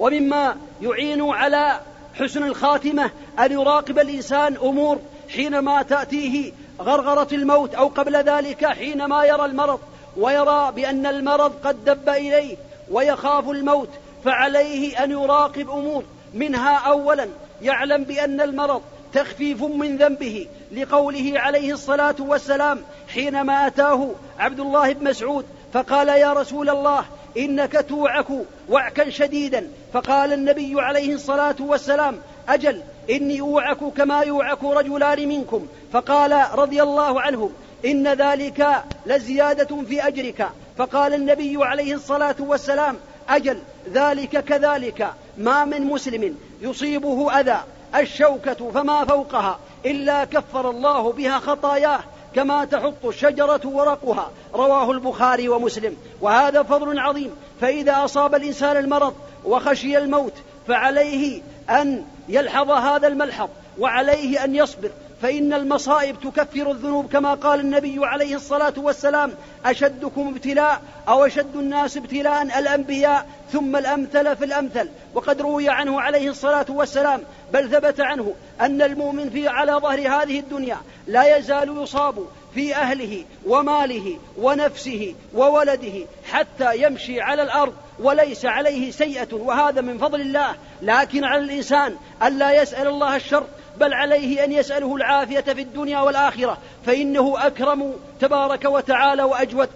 ومما 0.00 0.56
يعين 0.82 1.22
على 1.22 1.80
حسن 2.14 2.42
الخاتمة 2.42 3.10
أن 3.38 3.52
يراقب 3.52 3.98
الإنسان 3.98 4.56
أمور 4.56 4.98
حينما 5.28 5.82
تأتيه 5.82 6.52
غرغرة 6.80 7.28
الموت 7.32 7.74
أو 7.74 7.88
قبل 7.88 8.16
ذلك 8.16 8.66
حينما 8.66 9.24
يرى 9.24 9.44
المرض 9.44 9.80
ويرى 10.16 10.72
بأن 10.76 11.06
المرض 11.06 11.52
قد 11.64 11.84
دب 11.84 12.08
إليه 12.08 12.56
ويخاف 12.90 13.50
الموت 13.50 13.88
فعليه 14.24 15.04
أن 15.04 15.10
يراقب 15.10 15.70
أمور 15.70 16.04
منها 16.34 16.76
أولا 16.76 17.28
يعلم 17.62 18.04
بأن 18.04 18.40
المرض 18.40 18.82
تخفيف 19.12 19.62
من 19.62 19.96
ذنبه 19.96 20.46
لقوله 20.72 21.32
عليه 21.36 21.72
الصلاة 21.72 22.16
والسلام 22.18 22.78
حينما 23.08 23.66
أتاه 23.66 24.10
عبد 24.38 24.60
الله 24.60 24.92
بن 24.92 25.10
مسعود 25.10 25.44
فقال 25.72 26.08
يا 26.08 26.32
رسول 26.32 26.70
الله 26.70 27.04
إنك 27.36 27.84
توعك 27.88 28.26
وعكا 28.68 29.10
شديدا. 29.10 29.70
فقال 29.92 30.32
النبي 30.32 30.80
عليه 30.80 31.14
الصلاة 31.14 31.56
والسلام 31.60 32.18
أجل 32.48 32.82
إني 33.10 33.40
أوعك 33.40 33.78
كما 33.96 34.20
يوعك 34.20 34.64
رجلان 34.64 35.28
منكم. 35.28 35.66
فقال 35.92 36.44
رضي 36.54 36.82
الله 36.82 37.20
عنه 37.20 37.50
إن 37.84 38.08
ذلك 38.08 38.84
لزيادة 39.06 39.82
في 39.82 40.06
أجرك. 40.06 40.48
فقال 40.78 41.14
النبي 41.14 41.64
عليه 41.64 41.94
الصلاة 41.94 42.36
والسلام 42.38 42.96
أجل 43.28 43.58
ذلك 43.92 44.44
كذلك. 44.44 45.10
ما 45.38 45.64
من 45.64 45.82
مسلم 45.82 46.36
يصيبه 46.62 47.40
أذى 47.40 47.60
الشوكة 47.96 48.70
فما 48.70 49.04
فوقها 49.04 49.58
إلا 49.86 50.24
كفر 50.24 50.70
الله 50.70 51.12
بها 51.12 51.38
خطاياه. 51.38 52.00
كما 52.34 52.64
تحط 52.64 53.06
الشجرة 53.06 53.60
ورقها 53.64 54.30
رواه 54.54 54.90
البخاري 54.90 55.48
ومسلم. 55.48 55.96
وهذا 56.20 56.62
فضل 56.62 56.98
عظيم. 56.98 57.30
فإذا 57.60 58.04
أصاب 58.04 58.34
الإنسان 58.34 58.76
المرض 58.76 59.14
وخشي 59.44 59.98
الموت 59.98 60.32
فعليه 60.68 61.42
أن 61.70 62.04
يلحظ 62.28 62.70
هذا 62.70 63.08
الملحظ 63.08 63.48
وعليه 63.78 64.44
أن 64.44 64.54
يصبر. 64.54 64.90
فإن 65.22 65.52
المصائب 65.52 66.16
تكفر 66.20 66.70
الذنوب 66.70 67.12
كما 67.12 67.34
قال 67.34 67.60
النبي 67.60 68.06
عليه 68.06 68.36
الصلاة 68.36 68.74
والسلام 68.76 69.32
أشدكم 69.64 70.28
ابتلاء 70.28 70.82
أو 71.08 71.26
أشد 71.26 71.56
الناس 71.56 71.96
ابتلاء 71.96 72.42
الأنبياء 72.42 73.26
ثم 73.52 73.76
الأمثل 73.76 74.36
في 74.36 74.44
الأمثل. 74.44 74.88
وقد 75.14 75.40
روي 75.40 75.68
عنه 75.68 76.00
عليه 76.00 76.30
الصلاة 76.30 76.66
والسلام 76.68 77.22
بل 77.52 77.70
ثبت 77.70 78.00
عنه 78.00 78.34
أن 78.60 78.82
المؤمن 78.82 79.30
في 79.30 79.48
على 79.48 79.72
ظهر 79.72 79.98
هذه 79.98 80.38
الدنيا 80.38 80.76
لا 81.06 81.36
يزال 81.36 81.82
يصاب 81.82 82.26
في 82.54 82.76
أهله 82.76 83.24
وماله 83.46 84.18
ونفسه 84.38 85.14
وولده 85.34 86.06
حتى 86.30 86.82
يمشي 86.82 87.20
على 87.20 87.42
الأرض 87.42 87.72
وليس 87.98 88.44
عليه 88.44 88.90
سيئة. 88.90 89.34
وهذا 89.34 89.80
من 89.80 89.98
فضل 89.98 90.20
الله. 90.20 90.54
لكن 90.82 91.24
على 91.24 91.44
الإنسان 91.44 91.96
ألا 92.22 92.62
يسأل 92.62 92.86
الله 92.86 93.16
الشر 93.16 93.46
بل 93.76 93.94
عليه 93.94 94.44
أن 94.44 94.52
يسأله 94.52 94.96
العافية 94.96 95.40
في 95.40 95.60
الدنيا 95.60 96.00
والآخرة 96.00 96.58
فإنه 96.86 97.46
أكرم 97.46 97.94
تبارك 98.20 98.64
وتعالى 98.64 99.22
وأجود. 99.22 99.68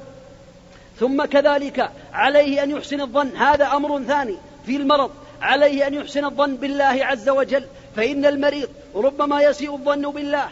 ثم 1.01 1.25
كذلك 1.25 1.91
عليه 2.13 2.63
أن 2.63 2.71
يحسن 2.71 3.01
الظن 3.01 3.37
هذا 3.37 3.67
أمر 3.67 4.03
ثاني 4.03 4.37
في 4.67 4.77
المرض. 4.77 5.11
عليه 5.43 5.87
أن 5.87 5.95
يحسن 5.95 6.25
الظن 6.25 6.57
بالله 6.57 6.99
عز 7.05 7.29
وجل 7.29 7.65
فإن 7.97 8.27
المريض 8.27 8.69
ربما 8.95 9.43
يسيء 9.43 9.75
الظن 9.75 10.11
بالله 10.11 10.49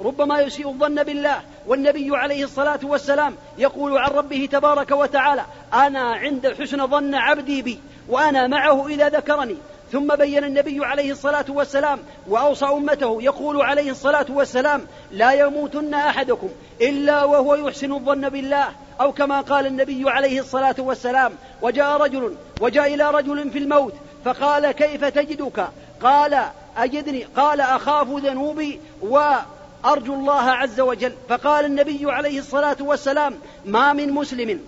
ربما 0.00 0.40
يسيء 0.40 0.68
الظن 0.68 1.02
بالله. 1.02 1.40
والنبي 1.66 2.16
عليه 2.16 2.44
الصلاة 2.44 2.80
والسلام 2.82 3.34
يقول 3.58 3.98
عن 3.98 4.10
ربه 4.10 4.48
تبارك 4.52 4.90
وتعالى 4.90 5.44
أنا 5.74 6.00
عند 6.00 6.54
حسن 6.60 6.86
ظن 6.86 7.14
عبدي 7.14 7.62
بي 7.62 7.78
وأنا 8.08 8.46
معه 8.46 8.88
إذا 8.88 9.08
ذكرني. 9.08 9.56
ثم 9.92 10.14
بين 10.16 10.44
النبي 10.44 10.84
عليه 10.84 11.12
الصلاة 11.12 11.44
والسلام 11.48 11.98
وأوصى 12.28 12.64
أمته 12.64 13.22
يقول 13.22 13.62
عليه 13.62 13.90
الصلاة 13.90 14.26
والسلام 14.30 14.86
لا 15.12 15.32
يموتن 15.32 15.94
أحدكم 15.94 16.48
إلا 16.80 17.24
وهو 17.24 17.54
يحسن 17.54 17.92
الظن 17.92 18.28
بالله. 18.28 18.68
أو 19.00 19.12
كما 19.12 19.40
قال 19.40 19.66
النبي 19.66 20.10
عليه 20.10 20.40
الصلاة 20.40 20.74
والسلام 20.78 21.32
وجاء 21.62 21.96
رجل 21.96 22.34
وجاء 22.60 22.94
إلى 22.94 23.10
رجل 23.10 23.50
في 23.50 23.58
الموت 23.58 23.94
فقال 24.24 24.70
كيف 24.70 25.04
تجدك؟ 25.04 25.68
قال 26.02 26.42
أجدني 26.76 27.24
قال 27.36 27.60
أخاف 27.60 28.08
ذنوبي 28.08 28.80
وأرجو 29.00 30.14
الله 30.14 30.50
عز 30.50 30.80
وجل. 30.80 31.12
فقال 31.28 31.64
النبي 31.64 32.12
عليه 32.12 32.38
الصلاة 32.38 32.76
والسلام 32.80 33.34
ما 33.64 33.92
من 33.92 34.12
مسلم 34.12 34.60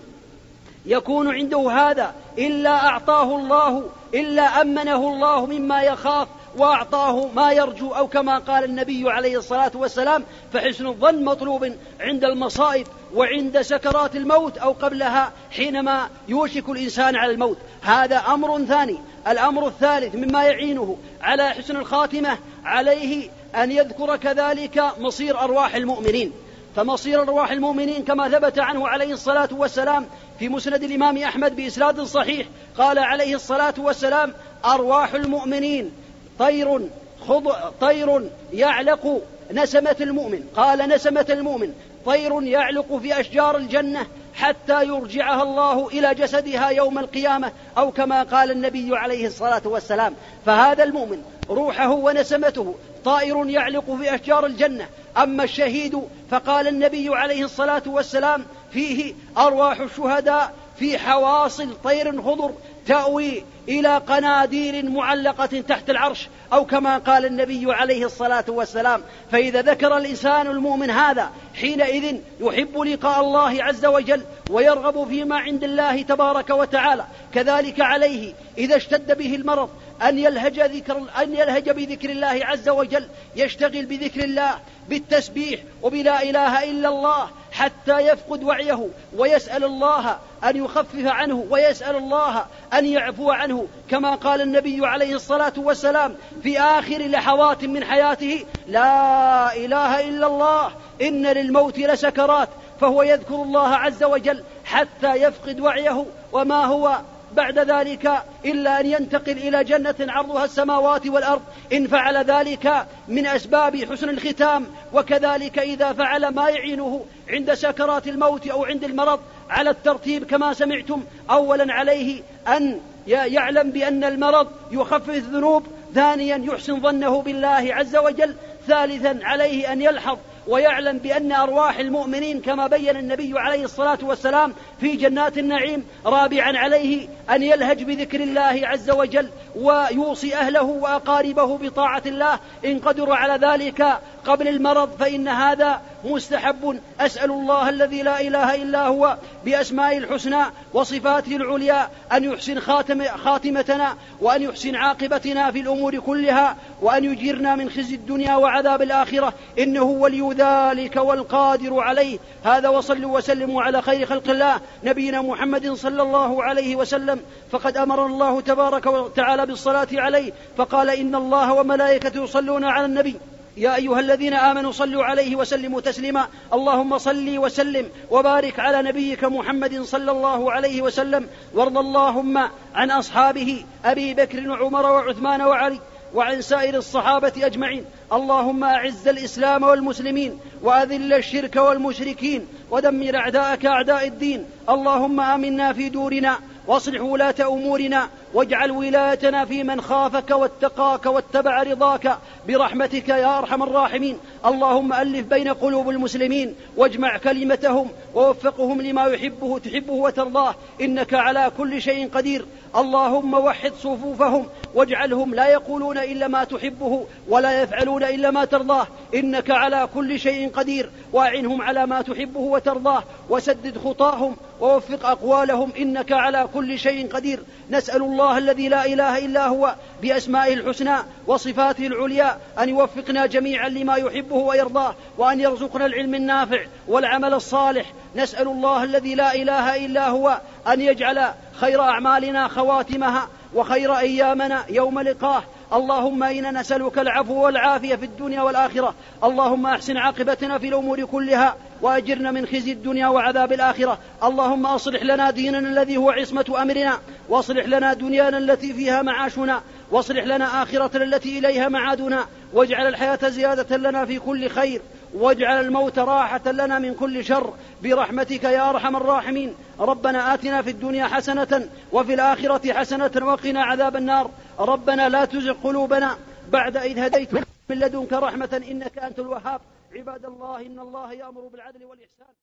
يكون 0.85 1.35
عنده 1.35 1.71
هذا 1.71 2.13
إلا 2.37 2.87
أعطاه 2.87 3.35
الله 3.35 3.83
إلا 4.13 4.61
أمنه 4.61 5.07
الله 5.07 5.45
مما 5.45 5.81
يخاف 5.81 6.27
وأعطاه 6.57 7.27
ما 7.35 7.51
يرجو 7.51 7.91
أو 7.91 8.07
كما 8.07 8.37
قال 8.37 8.63
النبي 8.63 9.11
عليه 9.11 9.37
الصلاة 9.37 9.71
والسلام 9.75 10.23
فحسن 10.53 10.87
الظن 10.87 11.23
مطلوب 11.23 11.71
عند 11.99 12.23
المصائب 12.23 12.87
وعند 13.15 13.61
سكرات 13.61 14.15
الموت 14.15 14.57
أو 14.57 14.71
قبلها 14.71 15.31
حينما 15.51 16.09
يوشك 16.27 16.69
الإنسان 16.69 17.15
على 17.15 17.31
الموت. 17.31 17.57
هذا 17.81 18.17
أمر 18.17 18.65
ثاني. 18.65 18.97
الأمر 19.27 19.67
الثالث 19.67 20.15
مما 20.15 20.43
يعينه 20.43 20.97
على 21.21 21.49
حسن 21.49 21.75
الخاتمة 21.75 22.37
عليه 22.65 23.29
أن 23.55 23.71
يذكر 23.71 24.15
كذلك 24.17 24.83
مصير 24.99 25.39
أرواح 25.39 25.75
المؤمنين. 25.75 26.31
فمصير 26.75 27.21
أرواح 27.21 27.51
المؤمنين 27.51 28.03
كما 28.03 28.29
ثبت 28.29 28.59
عنه 28.59 28.87
عليه 28.87 29.13
الصلاة 29.13 29.49
والسلام 29.51 30.05
في 30.39 30.49
مسند 30.49 30.83
الإمام 30.83 31.17
أحمد 31.17 31.55
بإسناد 31.55 32.01
صحيح. 32.01 32.47
قال 32.77 32.99
عليه 32.99 33.35
الصلاة 33.35 33.73
والسلام 33.77 34.33
أرواح 34.65 35.13
المؤمنين 35.13 35.91
طير 36.39 36.81
خض... 37.27 37.51
طير 37.81 38.29
يعلق 38.53 39.21
نسمة 39.51 39.95
المؤمن. 40.01 40.43
قال 40.55 40.89
نسمة 40.89 41.25
المؤمن 41.29 41.73
طير 42.05 42.43
يعلق 42.43 42.97
في 42.97 43.19
أشجار 43.19 43.57
الجنة 43.57 44.07
حتى 44.33 44.83
يرجعها 44.83 45.43
الله 45.43 45.87
إلى 45.87 46.15
جسدها 46.15 46.69
يوم 46.69 46.99
القيامة 46.99 47.51
أو 47.77 47.91
كما 47.91 48.23
قال 48.23 48.51
النبي 48.51 48.97
عليه 48.97 49.27
الصلاة 49.27 49.61
والسلام. 49.65 50.13
فهذا 50.45 50.83
المؤمن 50.83 51.23
روحه 51.49 51.91
ونسمته 51.91 52.75
طائر 53.05 53.49
يعلق 53.49 53.95
في 54.01 54.15
أشجار 54.15 54.45
الجنة 54.45 54.87
أما 55.17 55.43
الشهيد 55.43 56.01
فقال 56.31 56.67
النبي 56.67 57.15
عليه 57.15 57.45
الصلاة 57.45 57.83
والسلام 57.85 58.45
فيه 58.73 59.13
أرواح 59.37 59.79
الشهداء 59.79 60.53
في 60.79 60.97
حواصل 60.97 61.69
طير 61.83 62.21
خضر 62.21 62.51
تأوي 62.87 63.43
إلى 63.69 63.97
قناديل 63.97 64.91
معلقة 64.91 65.61
تحت 65.61 65.89
العرش 65.89 66.27
أو 66.53 66.65
كما 66.65 66.97
قال 66.97 67.25
النبي 67.25 67.73
عليه 67.73 68.05
الصلاة 68.05 68.45
والسلام. 68.47 69.01
فإذا 69.31 69.61
ذكر 69.61 69.97
الإنسان 69.97 70.47
المؤمن 70.47 70.89
هذا 70.89 71.29
حينئذ 71.55 72.15
يحب 72.39 72.77
لقاء 72.77 73.21
الله 73.21 73.63
عز 73.63 73.85
وجل 73.85 74.21
ويرغب 74.49 75.07
فيما 75.07 75.37
عند 75.37 75.63
الله 75.63 76.01
تبارك 76.01 76.49
وتعالى. 76.49 77.05
كذلك 77.33 77.81
عليه 77.81 78.33
إذا 78.57 78.75
اشتد 78.75 79.17
به 79.17 79.35
المرض 79.35 79.69
أن 80.01 80.19
يلهج 80.19 80.59
ذكر 80.59 81.03
أن 81.21 81.35
يلهج 81.35 81.69
بذكر 81.69 82.09
الله 82.09 82.39
عز 82.43 82.69
وجل 82.69 83.07
يشتغل 83.35 83.85
بذكر 83.85 84.23
الله 84.23 84.59
بالتسبيح 84.89 85.59
وبلا 85.81 86.23
إله 86.23 86.63
إلا 86.63 86.89
الله 86.89 87.29
حتى 87.51 87.99
يفقد 87.99 88.43
وعيه 88.43 88.87
ويسأل 89.17 89.63
الله 89.63 90.17
أن 90.43 90.57
يخفف 90.57 91.05
عنه 91.05 91.45
ويسأل 91.49 91.95
الله 91.95 92.45
أن 92.73 92.85
يعفو 92.85 93.31
عنه. 93.31 93.67
كما 93.89 94.15
قال 94.15 94.41
النبي 94.41 94.87
عليه 94.87 95.15
الصلاة 95.15 95.53
والسلام 95.57 96.15
في 96.43 96.59
آخر 96.59 96.97
لحظات 96.97 97.63
من 97.63 97.83
حياته 97.83 98.45
لا 98.67 99.55
إله 99.55 100.09
إلا 100.09 100.27
الله 100.27 100.71
إن 101.01 101.25
للموت 101.27 101.79
لسكرات 101.79 102.49
فهو 102.81 103.03
يذكر 103.03 103.35
الله 103.35 103.67
عز 103.67 104.03
وجل 104.03 104.43
حتى 104.65 105.15
يفقد 105.15 105.59
وعيه. 105.59 106.05
وما 106.33 106.65
هو؟ 106.65 107.01
بعد 107.35 107.59
ذلك 107.59 108.11
إلا 108.45 108.79
أن 108.79 108.85
ينتقل 108.85 109.31
إلى 109.31 109.63
جنة 109.63 109.95
عرضها 109.99 110.45
السماوات 110.45 111.07
والأرض. 111.07 111.41
إن 111.73 111.87
فعل 111.87 112.17
ذلك 112.17 112.85
من 113.07 113.25
أسباب 113.25 113.85
حسن 113.91 114.09
الختام. 114.09 114.67
وكذلك 114.93 115.59
إذا 115.59 115.93
فعل 115.93 116.27
ما 116.27 116.49
يعينه 116.49 117.05
عند 117.29 117.53
سكرات 117.53 118.07
الموت 118.07 118.47
أو 118.47 118.65
عند 118.65 118.83
المرض 118.83 119.19
على 119.49 119.69
الترتيب 119.69 120.23
كما 120.23 120.53
سمعتم 120.53 121.03
أولا 121.29 121.73
عليه 121.73 122.21
أن 122.47 122.79
يعلم 123.07 123.71
بأن 123.71 124.03
المرض 124.03 124.47
يخفف 124.71 125.09
الذنوب 125.09 125.67
ثانيا 125.95 126.37
يحسن 126.37 126.79
ظنه 126.79 127.21
بالله 127.21 127.67
عز 127.75 127.95
وجل 127.95 128.35
ثالثا 128.67 129.19
عليه 129.23 129.73
أن 129.73 129.81
يلحظ 129.81 130.17
ويعلم 130.47 130.97
بأن 130.97 131.31
أرواح 131.31 131.79
المؤمنين 131.79 132.41
كما 132.41 132.67
بين 132.67 132.97
النبي 132.97 133.39
عليه 133.39 133.63
الصلاة 133.63 133.99
والسلام 134.01 134.53
في 134.79 134.95
جنات 134.95 135.37
النعيم 135.37 135.85
رابعا 136.05 136.57
عليه 136.57 137.07
أن 137.29 137.43
يلهج 137.43 137.83
بذكر 137.83 138.19
الله 138.19 138.61
عز 138.63 138.89
وجل 138.89 139.29
ويوصي 139.55 140.35
أهله 140.35 140.63
وأقاربه 140.63 141.57
بطاعة 141.57 142.03
الله. 142.05 142.39
إن 142.65 142.79
قدروا 142.79 143.15
على 143.15 143.47
ذلك 143.47 143.99
قبل 144.25 144.47
المرض 144.47 144.89
فإن 144.99 145.27
هذا 145.27 145.81
مستحب. 146.05 146.79
أسأل 146.99 147.31
الله 147.31 147.69
الذي 147.69 148.01
لا 148.01 148.21
إله 148.21 148.55
إلا 148.55 148.87
هو 148.87 149.17
بأسمائه 149.45 149.97
الحسنى 149.97 150.43
وصفاته 150.73 151.35
العليا 151.35 151.89
أن 152.13 152.23
يحسن 152.23 152.59
خاتم 152.59 153.03
خاتمتنا 153.03 153.95
وأن 154.21 154.41
يحسن 154.41 154.75
عاقبتنا 154.75 155.51
في 155.51 155.59
الأمور 155.59 155.99
كلها 155.99 156.57
وأن 156.81 157.03
يجيرنا 157.03 157.55
من 157.55 157.69
خزي 157.69 157.95
الدنيا 157.95 158.35
وعذاب 158.35 158.81
الآخرة. 158.81 159.33
إنه 159.59 159.83
ولي 159.83 160.35
ذلك 160.37 160.95
والقادر 160.95 161.79
عليه. 161.79 162.19
هذا 162.43 162.69
وصلوا 162.69 163.17
وسلموا 163.17 163.61
على 163.63 163.81
خير 163.81 164.05
خلق 164.05 164.29
الله 164.29 164.59
نبينا 164.83 165.21
محمد 165.21 165.73
صلى 165.73 166.01
الله 166.01 166.43
عليه 166.43 166.75
وسلم. 166.75 167.19
فقد 167.51 167.77
أمر 167.77 168.05
الله 168.05 168.41
تبارك 168.41 168.85
وتعالى 168.85 169.45
بالصلاة 169.45 169.87
عليه. 169.93 170.31
فقال 170.57 170.89
إن 170.89 171.15
الله 171.15 171.53
وملائكته 171.53 172.23
يصلون 172.23 172.63
على 172.63 172.85
النبي. 172.85 173.15
يا 173.57 173.75
أيها 173.75 173.99
الذين 173.99 174.33
آمنوا 174.33 174.71
صلوا 174.71 175.03
عليه 175.03 175.35
وسلموا 175.35 175.81
تسليما. 175.81 176.27
اللهم 176.53 176.97
صل 176.97 177.37
وسلم 177.37 177.89
وبارك 178.11 178.59
على 178.59 178.81
نبيك 178.81 179.23
محمد 179.23 179.81
صلى 179.81 180.11
الله 180.11 180.51
عليه 180.51 180.81
وسلم. 180.81 181.27
وارض 181.53 181.77
اللهم 181.77 182.37
عن 182.75 182.91
أصحابه 182.91 183.65
أبي 183.85 184.13
بكر 184.13 184.49
وعمر 184.49 184.85
وعثمان 184.85 185.41
وعلي 185.41 185.79
وعن 186.15 186.41
سائر 186.41 186.77
الصحابة 186.77 187.33
أجمعين. 187.37 187.85
اللهم 188.13 188.63
أعز 188.63 189.07
الإسلام 189.07 189.63
والمسلمين 189.63 190.39
وأذل 190.61 191.13
الشرك 191.13 191.55
والمشركين 191.55 192.47
ودمر 192.71 193.15
أعداءك 193.15 193.65
أعداء 193.65 194.07
الدين. 194.07 194.45
اللهم 194.69 195.19
آمنا 195.19 195.73
في 195.73 195.89
دورنا 195.89 196.39
واصلح 196.67 197.01
ولاة 197.01 197.35
أمورنا 197.41 198.09
واجعل 198.33 198.71
ولايتنا 198.71 199.45
في 199.45 199.63
من 199.63 199.81
خافك 199.81 200.31
واتقاك 200.31 201.05
واتبع 201.05 201.63
رضاك 201.63 202.17
برحمتك 202.47 203.09
يا 203.09 203.37
أرحم 203.37 203.63
الراحمين. 203.63 204.17
اللهم 204.45 204.93
ألف 204.93 205.27
بين 205.27 205.47
قلوب 205.47 205.89
المسلمين 205.89 206.55
واجمع 206.77 207.17
كلمتهم 207.17 207.87
ووفقهم 208.15 208.81
لما 208.81 209.05
يحبه 209.05 209.59
تحبه 209.59 209.93
وترضاه. 209.93 210.55
إنك 210.81 211.13
على 211.13 211.51
كل 211.57 211.81
شيء 211.81 212.09
قدير. 212.09 212.45
اللهم 212.75 213.33
وحد 213.33 213.71
صفوفهم 213.73 214.45
واجعلهم 214.75 215.35
لا 215.35 215.47
يقولون 215.47 215.97
إلا 215.97 216.27
ما 216.27 216.43
تحبه 216.43 217.05
ولا 217.29 217.61
يفعلون 217.61 218.03
إلا 218.03 218.31
ما 218.31 218.45
ترضاه. 218.45 218.87
إنك 219.15 219.51
على 219.51 219.89
كل 219.93 220.19
شيء 220.19 220.49
قدير. 220.49 220.89
واعنهم 221.13 221.61
على 221.61 221.85
ما 221.85 222.01
تحبه 222.01 222.39
وترضاه. 222.39 223.03
وسدد 223.29 223.77
خطاهم 223.77 224.35
ووفق 224.61 225.05
أقوالهم. 225.05 225.71
إنك 225.79 226.11
على 226.11 226.49
كل 226.53 226.79
شيء 226.79 227.07
قدير. 227.07 227.39
نسأل 227.69 228.01
الله 228.01 228.20
الله 228.21 228.37
الذي 228.37 228.69
لا 228.69 228.85
إله 228.85 229.25
إلا 229.25 229.47
هو 229.47 229.75
بأسمائه 230.01 230.53
الحسنى 230.53 230.95
وصفاته 231.27 231.87
العليا 231.87 232.37
أن 232.59 232.69
يوفقنا 232.69 233.25
جميعا 233.25 233.69
لما 233.69 233.95
يحبه 233.95 234.35
ويرضاه 234.35 234.95
وأن 235.17 235.39
يرزقنا 235.39 235.85
العلم 235.85 236.15
النافع 236.15 236.59
والعمل 236.87 237.33
الصالح. 237.33 237.93
نسأل 238.15 238.47
الله 238.47 238.83
الذي 238.83 239.15
لا 239.15 239.35
إله 239.35 239.85
إلا 239.85 240.09
هو 240.09 240.41
أن 240.67 240.81
يجعل 240.81 241.27
خير 241.53 241.81
أعمالنا 241.81 242.47
خواتمها 242.47 243.27
وخير 243.53 243.97
أيامنا 243.97 244.63
يوم 244.69 244.99
لقاه. 244.99 245.43
اللهم 245.73 246.23
إنا 246.23 246.51
نسألك 246.51 246.99
العفو 246.99 247.45
والعافية 247.45 247.95
في 247.95 248.05
الدنيا 248.05 248.41
والآخرة. 248.41 248.93
اللهم 249.23 249.65
أحسن 249.65 249.97
عاقبتنا 249.97 250.57
في 250.57 250.67
الأمور 250.67 251.05
كلها. 251.05 251.55
واجرنا 251.81 252.31
من 252.31 252.45
خزي 252.45 252.71
الدنيا 252.71 253.07
وعذاب 253.07 253.53
الآخرة. 253.53 253.99
اللهم 254.23 254.65
أصلح 254.65 255.03
لنا 255.03 255.31
ديننا 255.31 255.69
الذي 255.69 255.97
هو 255.97 256.09
عصمة 256.09 256.55
أمرنا. 256.61 256.99
واصلح 257.29 257.65
لنا 257.65 257.93
دنيانا 257.93 258.37
التي 258.37 258.73
فيها 258.73 259.01
معاشنا. 259.01 259.61
واصلح 259.91 260.23
لنا 260.23 260.63
آخرتنا 260.63 261.03
التي 261.03 261.39
إليها 261.39 261.67
معادنا. 261.67 262.25
واجعل 262.53 262.87
الحياة 262.87 263.29
زيادة 263.29 263.77
لنا 263.77 264.05
في 264.05 264.19
كل 264.19 264.49
خير. 264.49 264.81
واجعل 265.13 265.65
الموت 265.65 265.99
راحة 265.99 266.51
لنا 266.51 266.79
من 266.79 266.93
كل 266.93 267.25
شر. 267.25 267.53
برحمتك 267.83 268.43
يا 268.43 268.69
أرحم 268.69 268.95
الراحمين. 268.95 269.55
ربنا 269.79 270.33
آتنا 270.33 270.61
في 270.61 270.69
الدنيا 270.69 271.07
حسنة 271.07 271.69
وفي 271.91 272.13
الآخرة 272.13 272.73
حسنة 272.73 273.11
وقنا 273.21 273.63
عذاب 273.63 273.95
النار. 273.95 274.29
ربنا 274.59 275.09
لا 275.09 275.25
تزغ 275.25 275.53
قلوبنا 275.63 276.17
بعد 276.49 276.77
إذ 276.77 276.99
هديت 276.99 277.33
من 277.33 277.43
لدنك 277.69 278.13
رحمة 278.13 278.61
إنك 278.71 278.97
أنت 278.97 279.19
الوهاب. 279.19 279.61
عباد 279.91 280.25
الله 280.25 280.65
إن 280.65 280.79
الله 280.79 281.13
يأمر 281.13 281.47
بالعدل 281.47 281.85
والإحسان. 281.85 282.35